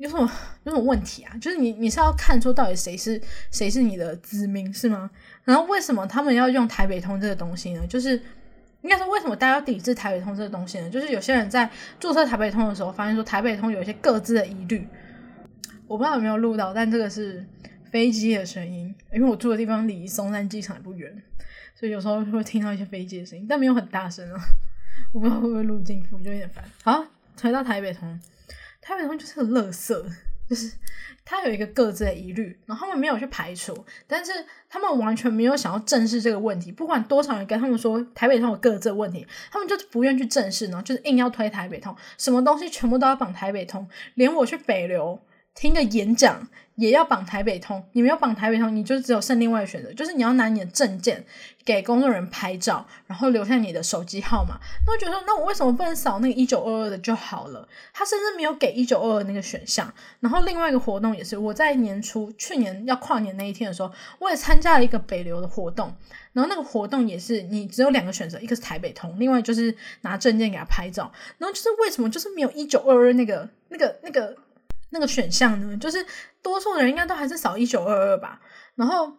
[0.00, 0.22] 有什么
[0.64, 1.36] 有什么问题啊？
[1.38, 5.10] 就是你你是要看出到底谁是谁是你的子民是吗？
[5.44, 7.86] 然后为什么他们要用台北通这个东西呢？
[7.86, 8.12] 就是
[8.80, 10.88] 应该说为什么大家要抵制台北通这个东西呢？
[10.88, 14.88] 就是有些人在注册台北通的时候，发现说台北通有一些各自的疑虑。
[15.86, 17.44] 我不知道有没有录到，但这个是
[17.90, 21.14] 飞机的声音，因为我住的地方离松山机场也不远，
[21.74, 24.40] 所以有时候会听到一些飞机的声音，但没有很大声啊。
[25.12, 26.64] 我不知道会不会录进去，我就有点烦。
[26.84, 27.04] 好，
[27.42, 28.18] 回到台北通。
[28.90, 30.04] 台北通就是个垃圾，
[30.50, 30.72] 就是
[31.24, 34.32] 他有一个各自的疑虑，然后他们没有去排除，但是
[34.68, 36.72] 他们完全没有想要正视这个问题。
[36.72, 45.16] 不管多少人跟他们说台北通有各自的问题，他们就是不愿去正视，然后就是硬要推台北通，什么东西全部都要绑台北通，连我去北流
[45.54, 46.48] 听个演讲。
[46.76, 51.22] 也要绑台北通，你没有绑台北通，你就只有剩另外的选择，就是你要拿你的证件
[51.62, 54.58] 给工作人员拍照，然后留下你的手机号码。
[54.86, 57.68] 那我觉得，那我为什么不能扫那个一九二二的就好了？
[57.92, 59.92] 他甚至没有给一九二二那个选项。
[60.20, 65.94] 然后另外一个活动也是，我在年初去年要跨年那一天的时候，我也参加了一个北流的活动。
[66.32, 71.12] 然后那个活动也是，你只有两个选择，一个是台北通，另外就是拿证件给他拍照。
[71.36, 74.20] 然后就是为什么就是没有一九二二那个那个那个。
[74.20, 74.36] 那个
[74.90, 76.04] 那个选项呢，就是
[76.42, 78.40] 多数人应该都还是扫一九二二吧。
[78.74, 79.12] 然后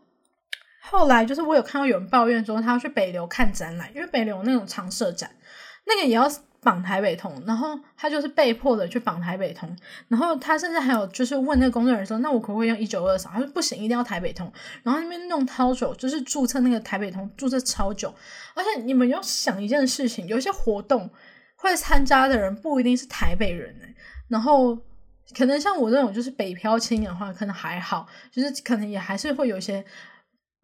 [0.81, 5.29] 后来就是我有看到有人抱怨说，他要去北流看展览，因为北流那种常设展，
[5.85, 6.29] 那个也要
[6.61, 7.41] 绑台北通。
[7.45, 9.73] 然后他就是被迫的去绑台北通。
[10.07, 13.29] 然后他甚至还有就是问那个工作人员说，那我可不可以用一九二扫？
[13.31, 14.51] 他说不行，一定要台北通。
[14.83, 18.13] 然后那边弄超久，就是注册那个台北通，注册超久。
[18.55, 21.09] 而且你们要想一件事情，有一些活动
[21.55, 23.95] 会参加的人不一定是台北人
[24.27, 24.77] 然后。
[25.37, 29.83] 可能像我这种就是北漂青年的话，可能还好，就是可能也还是会有一些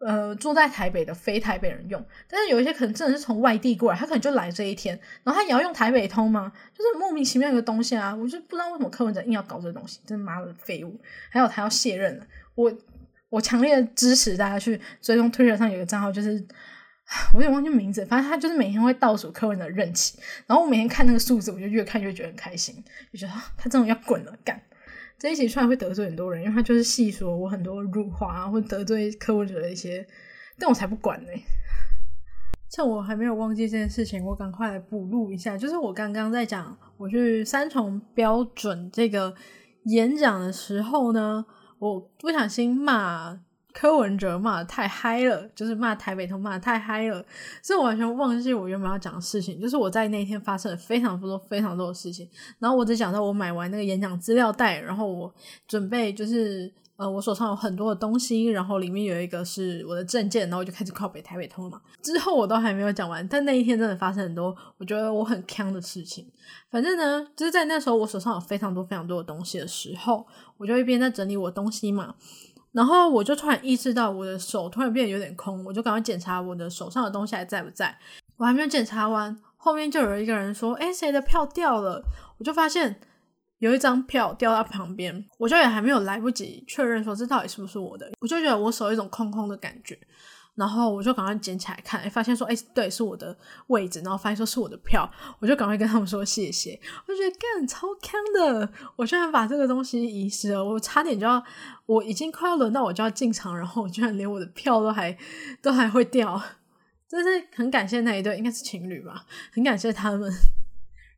[0.00, 6.52] 呃住在台北的非台北人用，但是有一些可能真的是从外地过来，他可能就来这一天，然后他也要用台北通吗？
[6.72, 8.14] 就是莫名其妙一个东西啊！
[8.14, 10.98] 我就不知道为什么柯文哲硬要搞这个东西，真妈的废物！
[11.30, 12.72] 还有他要卸任了，我
[13.28, 16.46] 我强烈支持大家去追踪推特上有个账号，就是。
[17.32, 24.60] 我有点忘记名字，反正他就是每天会倒数柯文的任期，然后我每天看那个数字，我就越看越觉得很开心，就觉得他这种要滚了干。
[25.18, 30.06] 这一集出来会得罪很多人，因为他就是细说我很多辱华啊，或得罪柯文哲的一些，
[30.58, 31.28] 但我才不管呢。
[32.70, 39.34] 趁我还没有忘记这件事情，我赶快来补录一下，就是我刚刚在讲我去三重标准这个
[39.86, 41.46] 演讲的时候呢，
[41.78, 43.40] 我不小心骂。
[43.78, 47.24] 柯文哲骂的太嗨了，就是骂台北通骂的太嗨了，
[47.62, 49.60] 所以我完全忘记我原本要讲的事情。
[49.60, 55.32] 就是我在那一天发生了非常多、非常多的事情，然后我只讲到我买完那个演讲资料袋，然后我
[55.68, 61.80] 准备就是呃，我手上有很多的东西，然后里面有一个是我的证件，然后我就开始靠北台北通嘛。
[62.02, 66.26] 之后我都还没有讲完，但那一天真的发生很多我觉得我很坑的事情。
[66.68, 72.14] 反正呢，就是在那时候我手上有非常多非常多的东西的时候，我就一边在整理我东西嘛，
[72.78, 77.98] 然后我就突然意识到我的手突然变得有点空，我就赶快检查我的手上的东西还在不在。
[78.36, 82.04] 我还没有检查完，后面就有一个人说：“哎，谁的票掉了？”
[82.38, 83.00] 我就发现。
[83.60, 89.98] 有一张票掉到旁边，我就也还没有来不及确认说这到底是不是我的，我就觉得我手一种空空的感觉，
[90.58, 93.34] 然后我就赶快捡起来看，哎，发现说，哎，对，是我的
[93.68, 101.40] 位置，然后发现说是我的票，我就赶快跟他们说谢谢，我觉得干超坑的，我居然把这个东西遗失了，我差点就要，
[101.86, 105.16] 我已经快要轮到我就要进场，然后我居然连我的票都还
[105.62, 106.42] 都还会掉，
[107.08, 110.28] 真是很感谢那一对，应该是情侣吧，很感谢他们。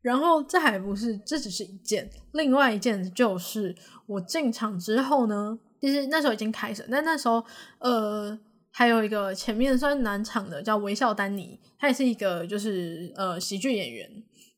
[0.03, 3.75] 然后这还不是，这只是一件，另外一件就是
[4.07, 7.45] 我进场之后呢，其实那时候已经开始，但那时候
[7.81, 8.39] 呃
[8.71, 14.09] 还有一个前面算难场的叫微笑丹尼，他也是一个就是呃喜剧演员，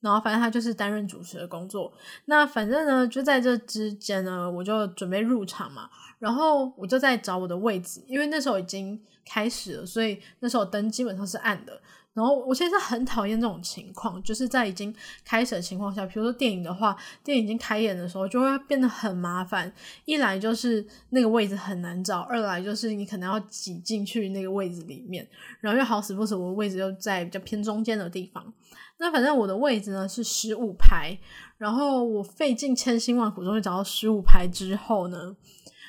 [0.00, 1.92] 然后反正他就是担任主持的工作。
[2.26, 11.80] 那反正呢就在这之间呢，我就准备入场嘛，然后我就在找我的位置，因为那时候已经开始了，所以那时候灯基本上是暗的。
[12.14, 14.94] 然后我现在是很讨厌这种情况，就是在已经
[15.24, 16.94] 开始的情况下，比如说电影的话，
[17.24, 19.72] 电影已经开演的时候，就会变得很麻烦。
[20.04, 25.26] 一来就是那个位置很难找，二来就是你可能要挤进去那个位置里面，
[25.60, 28.52] 然后又好死不死，我的位置又在比较偏中间的地方。
[28.98, 31.18] 那反正我的位置呢是十五排，
[31.56, 35.34] 然后我费尽千辛万苦终于找到十五排之后呢，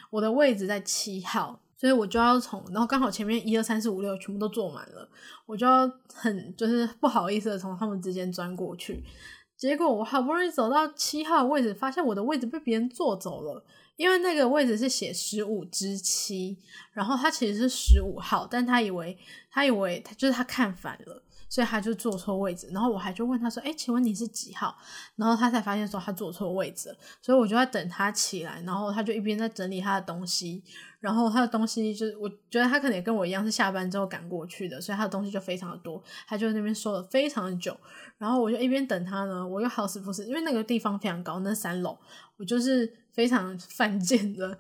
[0.10, 1.60] 我的位置在七号。
[1.84, 5.06] 所以我就要从，然后刚好前面一二三四五六全部都坐满了，
[5.46, 9.04] 我就要很就是不好意思的从他们之间钻过去。
[9.58, 13.66] 结果我好不容易走到七号位置，发现我的位置被别人坐走了，
[13.98, 16.58] 因为那个位置是写十五之七，
[16.94, 19.18] 然后他其实是十五号，但他以为
[19.52, 21.22] 他以为他就是他看反了。
[21.54, 24.76] 所以他就坐错位置，然后我还就问他说：“哎，请问你是几号？”
[25.16, 30.64] 然后他才发现说他坐错位置，所以我就在等他起来，然后他就一边在整理他的东西，
[31.00, 37.80] 然后他的东西就是我觉得他可能也跟我一样是下班之后赶过去的，所以他的东西就非常的多，他就在那边收了非常的久，
[38.18, 41.96] 然后我就一边等他呢，我又好死不死，因为那个地方非常高，那三楼，
[42.38, 44.58] 我就是非常 犯贱的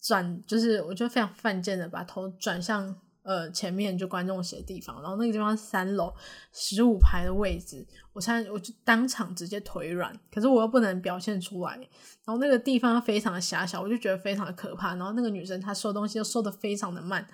[0.00, 2.96] 转，就是我就非常犯贱的把头转向。
[3.26, 6.14] 呃，前面就观众席的地方，然后那个地方三楼
[6.52, 11.76] 十五排的位置，我现在我就当场直接腿软，可是我又不能表现出来，
[12.24, 17.26] 然后那个地方非常的狭小，我就觉得非常的可怕，然后那个女生她收东西又收的非常的慢，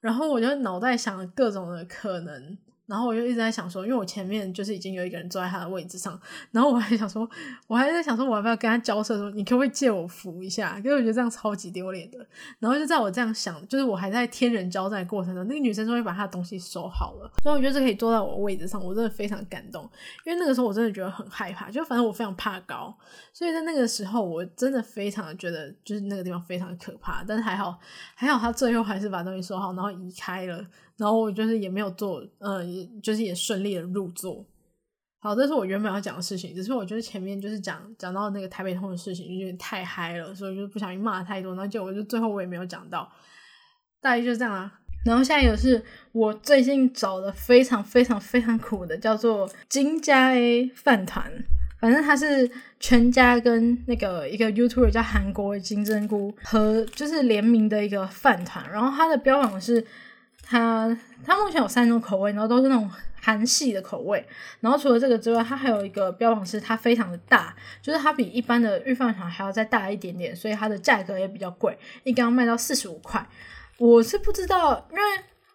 [0.00, 2.58] 然后我就脑袋想了各种的可能。
[2.86, 6.20] 然后我就一直在想说，因为我前面就是已经有一个人坐在他的位置上，
[6.50, 7.28] 然后我还想说，
[7.66, 10.76] 我还在想说，我要不要跟他交涉，说你可不可以借我扶一下？
[10.84, 12.18] 因为我觉得这样超级丢脸的。
[12.58, 19.88] 然后就在我这样想，就是我还在天人交战过程中，那个女生终于把她的东西收好了，所以我觉得这可以坐在我的位置上，我真的非常感动。
[20.24, 22.94] 因为那个时候我真的觉得很害怕，就反正我非常怕高，
[23.32, 27.24] 所以在那个时候我真的非常的觉得，就是那个地方非常的可怕。
[27.26, 27.78] 但是还好，
[28.14, 30.64] 还好他最后还是把东西收好，然后移开了。
[30.96, 34.44] 然后我就是也没有做，嗯，就是也顺利的入座。
[35.18, 43.10] 好，这是我原本要讲的事情，只是我觉得前面就是讲讲到那个台北通的事情，就有点太嗨了，所以就不小心骂太多，然后结果就最后我也没有讲到，
[44.02, 44.70] 大概就这样啦。
[45.06, 51.32] 然后下一个是我最近找的非常非常非常苦的，叫做金家 A 饭团，
[51.80, 59.84] 反正它是全家跟那个一个 YouTuber 叫韩国金针菇和就是联名的一个饭团，然后它的标榜是。
[60.44, 64.24] 它它目前有三种口味，然后都是那种韩系的口味。
[64.60, 73.26] 然后除了这个之外，它还有一个标榜是它非常的大，就是它比一般的御饭团还要再大一点点，所以它的价格也比较贵，一缸卖到四十五块。
[73.78, 75.02] 我是不知道，因为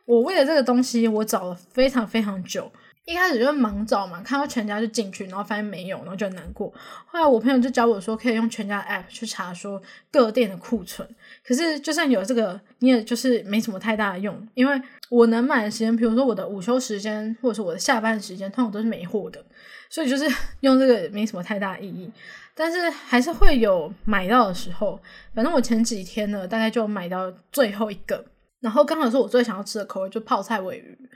[0.06, 2.71] 我为了这个东西，我找了非常非常久。
[3.10, 6.72] 一开始就忙找嘛，看到全家就进去，然后发现没有，然后就很难过。
[7.08, 11.10] 后来我朋友就教我说，可以用全家 app 去查说各店的库存。
[11.43, 19.43] 可是就算有这个，你也就是没什么太大的用，因为我能买的时间，比如说我的午休时间，或者是我的下班时间，通常都是没货的，
[19.89, 20.26] 所以就是
[20.60, 22.12] 用这个没什么太大意义。
[22.54, 25.02] 但是还是会有买到的时候。
[25.34, 28.24] 反正我前几天呢，大概就买到最后一个，
[28.60, 31.10] 然后刚好是我最想要吃的口味，就泡菜尾鱼。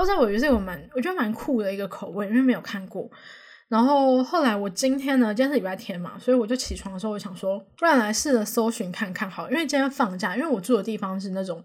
[0.00, 3.06] 泡菜尾鱼是有蛮，我觉得蛮酷的一个口味，因为没有看过。
[3.68, 11.62] 然后后来我今天呢，今天是礼拜天嘛，所以我就起床的时候，我想说，不然来试着搜寻看看好，因为今天放假，因为我住的地方是那种，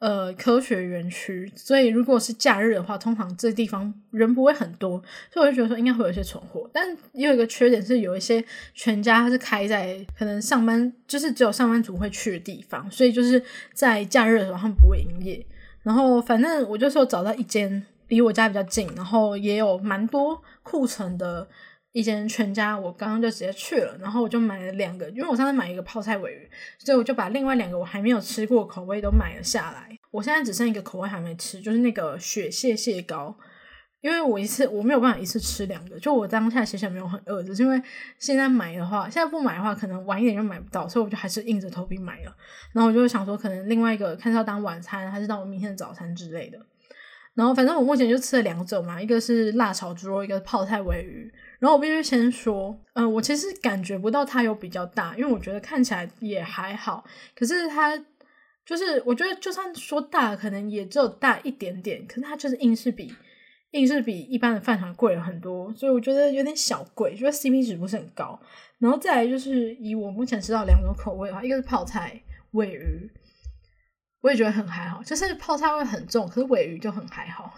[0.00, 6.68] 呃科学园区，所以如果是假日的话，通常这地方人不会很多，所以我就觉得说应该会有一些存货。
[6.74, 8.44] 但也有一个缺点是，有一些
[8.74, 13.42] 全家它是开在可能上班就是只有上班族会去的地方，所以就是
[13.72, 15.46] 在假日的时候他们不会营业。
[15.82, 21.48] 然后反正我就是找到一间离我家比较近，然后也有蛮多库存的。
[21.94, 29.94] 一间全家，我刚刚就直接去了，然后我就买了两个，因为我上次买一个泡菜尾鱼，所以我就把另外两个我还没有吃过口味都买了下来。
[30.10, 33.36] 我现在只剩一个口味还没吃，就是那个雪蟹蟹膏，
[34.02, 37.80] 因为我一次我没有办法一次吃两个，就我当下其实没有很饿，只是因为
[38.18, 42.36] 现在买的话，现在不买的话可能晚一点就买不到，所以我就还是硬着头皮买了。
[42.72, 46.58] 然后我就想说，可能另外一个看是要当晚餐还是当我明天的早餐之类的。
[47.34, 51.32] 然后反正我目前就吃了两种嘛，一个是辣炒猪肉，一个是泡菜尾鱼。
[51.60, 57.04] 然后我必须先说，嗯，我其实感觉不到它有比较大，因为我觉得看起来也还好。
[57.34, 57.96] 可是它
[58.66, 62.04] 就是，我觉得就算说大，可能也只有大一点点。
[62.06, 63.14] 可是它就是硬是比
[63.72, 68.40] 硬是比一般的饭团贵了很多，所以我觉得有点小贵，觉得 CP 值不是很高。
[68.78, 72.20] 然后再来就是以我目前知道两种口味的话，一个是泡菜
[72.52, 73.10] 尾鱼，
[74.20, 77.54] 我也觉得很还好，就是泡菜味很重，可是尾鱼就很还好。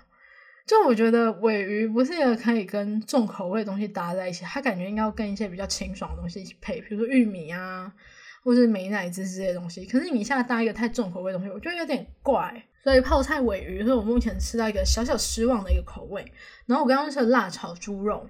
[0.66, 7.92] 就我觉得尾鱼不是一个可以跟重口味的东西搭在一起，它感觉应该要跟一些比较清爽的东西一起配，比如说玉米啊，
[8.44, 9.84] 或是美乃滋之类的东西。
[9.86, 12.62] 可是你一下搭一个太重口味的东西，我觉得有点怪。
[12.84, 16.24] 所以泡菜尾鱼是我目前吃到一个小小失望的一个口味。
[16.66, 18.28] 然后我刚刚吃的辣炒猪肉，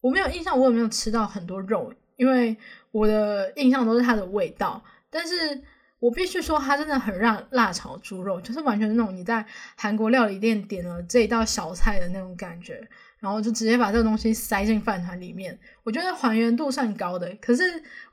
[0.00, 2.56] 我没有印象我有没有吃到很多肉，因为
[2.92, 5.62] 我的印象都是它的味道，但是。
[6.00, 9.42] 我必须说，它真的很让辣炒猪肉，就是完全那种你在
[9.74, 12.86] 韩国料理店点了这一道小菜的那种感觉，
[13.24, 15.58] 然后就直接把这个东西塞进饭团里面。
[15.82, 17.62] 我觉得还原度算高的，可是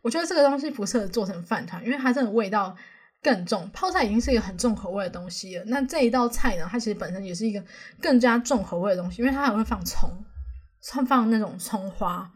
[0.01, 2.73] 我觉得这个东西不适合做成饭团，因为它真的味道
[3.21, 3.69] 更重。
[3.73, 7.61] 泡菜已经是一个很重口味的东西了，那这一道菜呢，它其实本身也是一个
[8.01, 10.09] 更加重口味的东西，因为它还会放葱，
[10.81, 12.31] 放放那种葱花，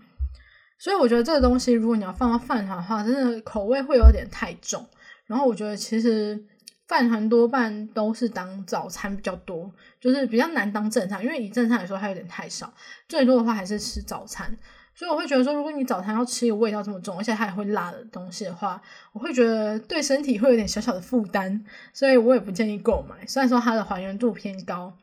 [0.78, 4.86] 所以我觉得这个东西如果你要放到饭团的话，真的口味会有点太重。
[5.28, 6.40] 然后我觉得其实
[6.88, 12.74] 饭团多半都是当早餐比较多，就是比较难当正餐，因为以正餐来说它有点太少，
[13.08, 14.56] 最多的话还是吃早餐。
[14.94, 18.82] 所以我会觉得说，如果你早餐要吃一个味道这么重，而且它也会辣的东西的话，
[19.12, 23.26] 我会觉得对身体会有点小小的负担，所以我也不建议购买。
[23.28, 24.96] 虽然说它的还原度偏高，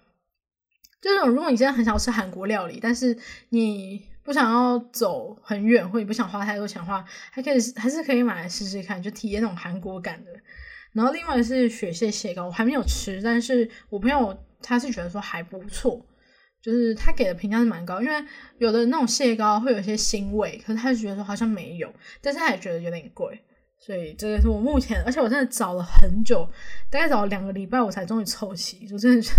[1.01, 3.19] 就是如果你真的很想要吃韩国料理，但是
[3.49, 4.12] 你。
[4.25, 10.31] 不想要走很远，或者不想花太多钱的话，还可以还是可以买来试试看，就体验那种韩国感的。
[10.93, 16.05] 然后另外是雪蟹蟹膏，我还没有吃，但是我朋友他是觉得说还不错，
[16.61, 18.25] 就是他给的评价是蛮高，因为
[18.59, 23.43] 有的那种蟹膏会有一些腥味，可是他就觉得说好像没有，但是他也觉得有点贵，
[23.81, 26.49] 所以这个是我目前，而且我真的找了很久，
[26.91, 29.33] 大概找了两个礼拜，我才终于凑齐，就真的是。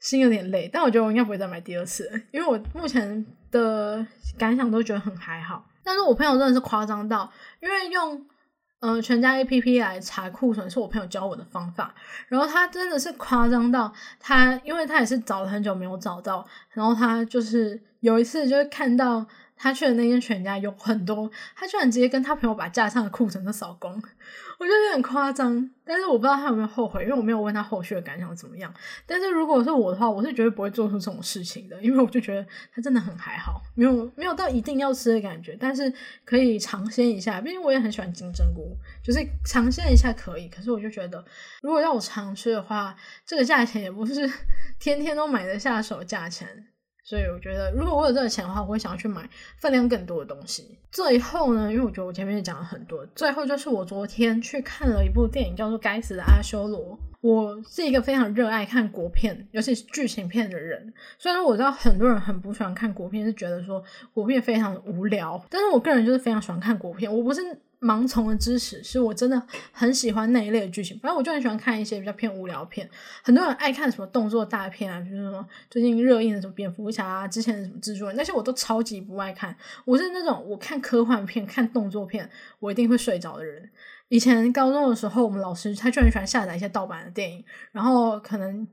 [0.00, 4.04] 心有点累，但我觉得我应该不会再买第二次，因为我目前的
[4.36, 5.64] 感想都觉得很还好。
[5.84, 7.30] 但是我朋友真的是夸张到，
[7.60, 8.26] 因为用
[8.80, 11.94] 呃全家 A P P 来查库存是我朋友教我的方法，
[12.28, 19.26] 然后他真的是夸张到他，因为他也是找了很久没有找到，然后他就是有一次就是看到。
[19.62, 24.02] 他去的那间全家有很多，他居然直接跟他朋友把架上的库存都扫光，
[24.60, 25.70] 我觉得有点夸张。
[25.82, 28.72] 但是我不知道他有没有后悔，因为我没有问他后续的感想怎么样。
[29.06, 35.92] 但是如果是我的话，我是绝对不会做出这种事情的，因为我就觉得他真的很还好，没有没有到一定要吃的感觉，但是
[36.24, 37.40] 可以尝鲜一下。
[37.40, 40.48] 毕竟我也很喜欢金针菇，就是尝鲜一下可以。
[40.48, 41.24] 可是我就觉得，
[41.62, 42.94] 如果要我常吃的话，
[43.26, 44.30] 这个价钱也不是
[44.78, 46.66] 天天都买得下手价钱。
[47.10, 50.78] 所以我觉得，如果我有这个钱的话，我会想要去买分量更多的东西。
[50.92, 56.78] 最后呢，因为我觉得我前面也讲了很多，最后就是我昨天去看了一部电影，叫做《该死的阿修罗》。
[57.20, 60.92] 我是一个非常热爱看国片，尤其是剧情片的人。
[61.18, 67.14] 虽然我知道很多人很不喜欢看国片，是觉得说国片非常无聊，但是我个人就是非常喜欢看国片。
[67.14, 67.40] 我不是。
[67.80, 69.42] 盲从的支持是我真的
[69.72, 72.86] 很喜欢那一类的剧情，反正我就很喜欢看一些比较偏无聊片。
[73.22, 79.56] 很多人爱看什么动作大片啊，比如说最近热映的什么蝙蝠侠啊，之前的什么蜘蛛人，那些我都超级不爱看。
[79.86, 83.70] 我是那种我看科幻片、看动作片，我一定会睡着的人。
[84.10, 87.42] 以前高中的时候，我们老师他就很喜欢下载一些盗版的电影，
[87.72, 88.68] 然后可能。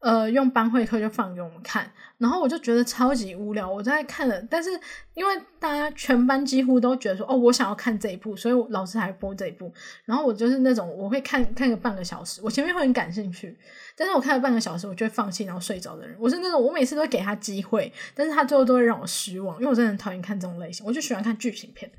[0.00, 3.68] 呃，用班会课就放给我们看，然后我就觉得超级无聊。
[3.68, 4.70] 我在看了，但是
[5.14, 9.74] 因为大家全班几乎都觉得说，哦，我想要看这一部，所以老师还播这一部。
[10.04, 13.58] 然后我就是那种我会看看个半个小时，我前面会很感兴趣，
[13.96, 16.16] 但是我看了半个小时，我就会放弃，然后睡着的人。
[16.20, 21.90] 我是那种我每次都会给他机会，但是他最后都会让我失望，因为我真的很讨厌看这种类型，我就喜欢看剧情片，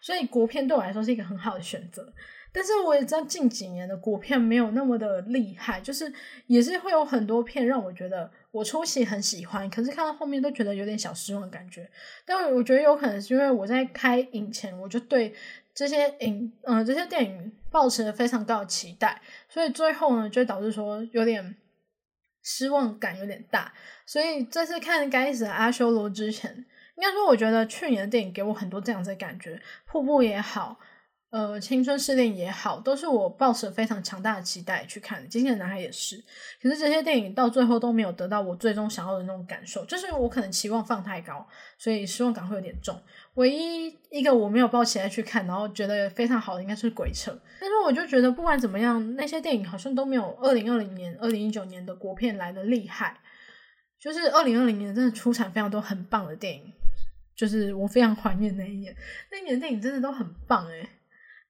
[0.00, 2.12] 所以国片对我来说是一个很好的选择。
[2.54, 6.10] 但是我也知道近几年的国片没有那么的厉害，就是
[6.46, 11.90] 也是会有很多片让我觉得我初期很喜欢，可是看到后面都觉得有点小失望的感觉。
[12.24, 15.34] 但我觉得有可能是因为我在开影前我就对
[15.74, 21.56] 这些影嗯这些电影抱持了非常高的期待，所以最后呢就导致说有点
[22.44, 23.74] 失望感有点大。
[24.06, 26.64] 所以这次看《该死的阿修罗》之前。
[26.96, 30.78] 应该说，我觉得去年的电影给我很多这样子的感觉，瀑布也好，
[31.34, 35.28] 呃，青春试炼也好，都是我抱持非常强大的期待去看。
[35.28, 36.16] 今天的男孩也是，
[36.62, 41.44] 可是这些电影到最后都没有得到我最终想要的那种感受，就是我可能期望放太高，
[41.76, 42.96] 所以失望感会有点重。
[43.34, 47.32] 唯一一个我没有抱期待去看，然后觉得非常好的，应该是《鬼扯》。
[47.60, 53.18] 但是我就觉得，不管怎么样，那些电影好像都没有二零二零年、二零一九年的国片来的厉害。
[53.98, 56.72] 就是二零二零年真的出产非常多很棒的电影。
[57.34, 58.94] 就是我非常怀念那一年，
[59.32, 60.88] 那一年电影真的都很棒诶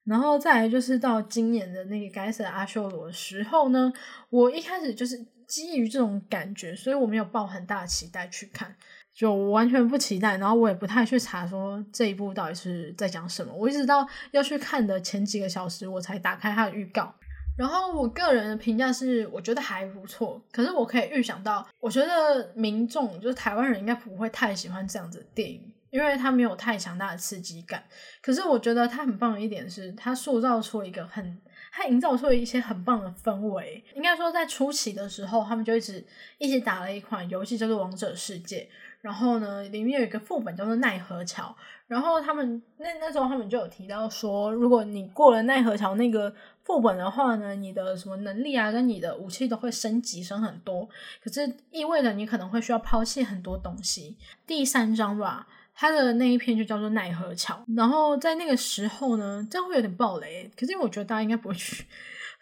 [0.05, 3.91] 然后再来就是到今年的那个该死的阿修罗的时候呢，
[4.29, 8.75] 我一开始就是基于这种感觉，所以我没有抱很大期待去看，
[9.13, 17.13] 就完全不期待，然后我也不太去查说这一部到底是在讲什么，我一直到要去看的前几个小时，我才打开它的预告。
[17.57, 20.43] 然后我个人的评价是，我觉得还不错。
[20.51, 25.61] 可是我可以预想到，我觉得民众就是台湾人应该不会太喜欢这样子的电影，
[25.95, 27.81] 因为它没有太强大的刺激感。
[28.21, 31.41] 可是我觉得它很棒的一点是，它塑造出一个很，
[31.71, 33.81] 它营造出了一些很棒的氛围。
[33.95, 36.05] 应该说在初期的时候，他们就一直
[36.37, 38.59] 一起打了一款游戏叫做《王者世界》。
[38.99, 41.55] 然后呢，里面有一个副本叫做奈何桥。
[41.87, 46.33] 然后他们那那时候他们就有提到说，如果你过了奈何桥那个
[46.63, 50.89] 副本的话呢，你的什么能力啊，跟你的武器都会升级升很多。
[51.23, 54.17] 可是意味着你可能会需要抛弃很多东西。
[54.47, 57.63] 第三章吧，它的那一篇就叫做奈何桥。
[57.75, 60.49] 然后在那个时候呢，这样会有点暴雷。
[60.57, 61.85] 可是我觉得大家应该不会去。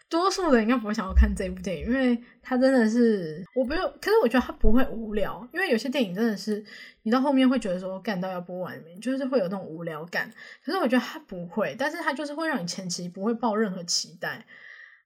[0.06, 3.82] 多数人应该不会想要看这部电影，因为它真的是我不用。
[4.00, 6.64] 可是我觉得它不会无聊，因为有些电影真的是
[7.02, 10.30] 你到后面会觉得说干到要播完，就是会有那种无聊感。
[10.62, 14.44] 可是我觉得它不会，但是它就是会让你前期不会抱任何期待，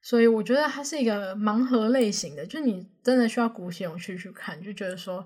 [0.02, 5.24] 所以我觉得它是一个盲盒类型的，就你真的需要鼓起勇气去看，就觉得说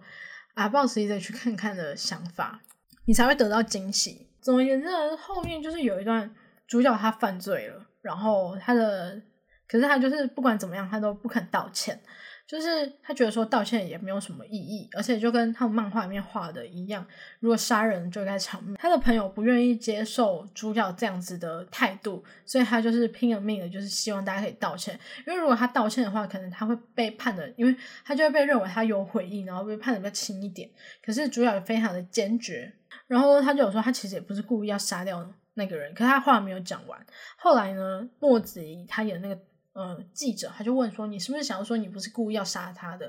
[0.54, 2.60] 啊，抱持一再去看看的想法，
[3.04, 4.28] 你才会得到惊喜。
[4.40, 6.34] 总而言之，后面就是有一段
[6.66, 9.20] 主角他犯罪了，然后他的。
[9.68, 11.98] 可是他就是不管怎么样，他都不肯道歉，
[12.46, 17.06] 就是他觉得说道歉也没有什么意义，而且就跟他们漫画里面画的一样，
[17.40, 18.74] 如果杀人就该偿命。
[18.74, 24.98] 他的朋友不愿意接受主角这样子的态度，所以他就是拼了命的，就是希望大家可以道歉。
[25.26, 27.74] 因为如果他道歉的话，可能他会被判的，因为
[28.04, 30.68] 他就会被认为他有悔意，然后被判的比较轻一点。
[31.02, 32.70] 可是主角非常的坚决，
[33.12, 36.98] 然后他就有说他其实也不是故意要杀掉那个人，可是他话没有讲完。
[37.36, 39.38] 后来呢，莫子怡他演那个。
[39.74, 43.06] 呃，记者他就问说：“你是不是想要说你不是故意要杀他的？”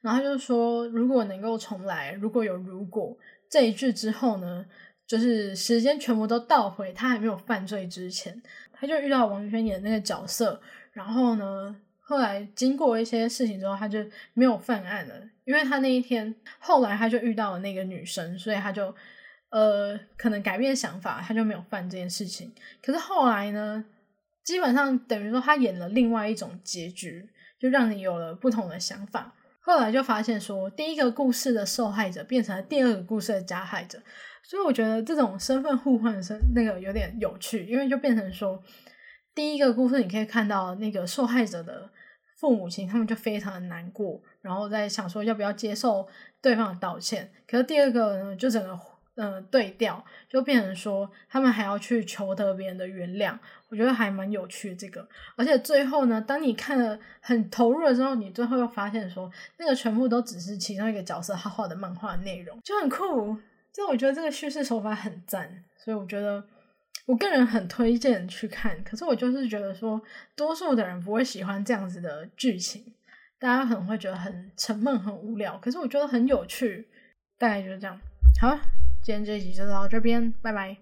[0.00, 3.14] 然后他就说：“如果能够重来，如果有如果
[3.50, 4.64] 这一句之后呢，
[5.06, 8.42] 就是时间全部都倒回他还没有犯罪之前，
[8.72, 10.58] 他就遇到王宇轩演那个角色。
[10.92, 13.98] 然后呢，后来经过一些事情之后，他就
[14.32, 18.94] 没有犯案了，因为他那一天后来他就遇到了那个女生，所以他就
[19.50, 22.52] 呃可能改变想法，他就没有犯这件事情。
[22.82, 23.84] 可是后来呢？”
[24.44, 27.28] 基本上等于说，他演了另外一种结局，
[27.60, 29.34] 就让你有了不同的想法。
[29.60, 34.00] 后来就发现说，第一个故事的受害者变成了第二个故事的加害者，
[34.42, 38.58] 所以我觉得这种身份互换的那个有点有趣，因为就变成说，
[39.34, 41.90] 第一个故事你可以看到那个受害者的
[42.40, 46.08] 父母亲，他们就非常的难过，然后在想说要不要接受
[46.40, 47.30] 对方的道歉。
[47.46, 48.80] 可是第二个呢，就整个。
[49.20, 53.36] 嗯，对调就变成说，他们还要去求得别人的原谅，
[53.68, 55.06] 我觉得还蛮有趣的这个。
[55.34, 63.36] 而且最后呢，当你看了很投入的时候，你最后又发现说，那个全部都只是其中一个角色他画的漫画内容，就很酷。
[63.72, 66.44] 就我觉得这个叙事手法很赞，所以我觉得
[67.06, 68.80] 我个人很推荐去看。
[68.84, 70.00] 可是我就是觉得说，
[70.36, 72.84] 多数的人不会喜欢这样子的剧情，
[73.40, 75.58] 大家可能会觉得很沉闷、很无聊。
[75.58, 76.86] 可是我觉得很有趣，
[77.36, 78.00] 大概就是这样。
[78.40, 78.77] 好。
[79.08, 80.76] 今天这一集就到这边，拜拜。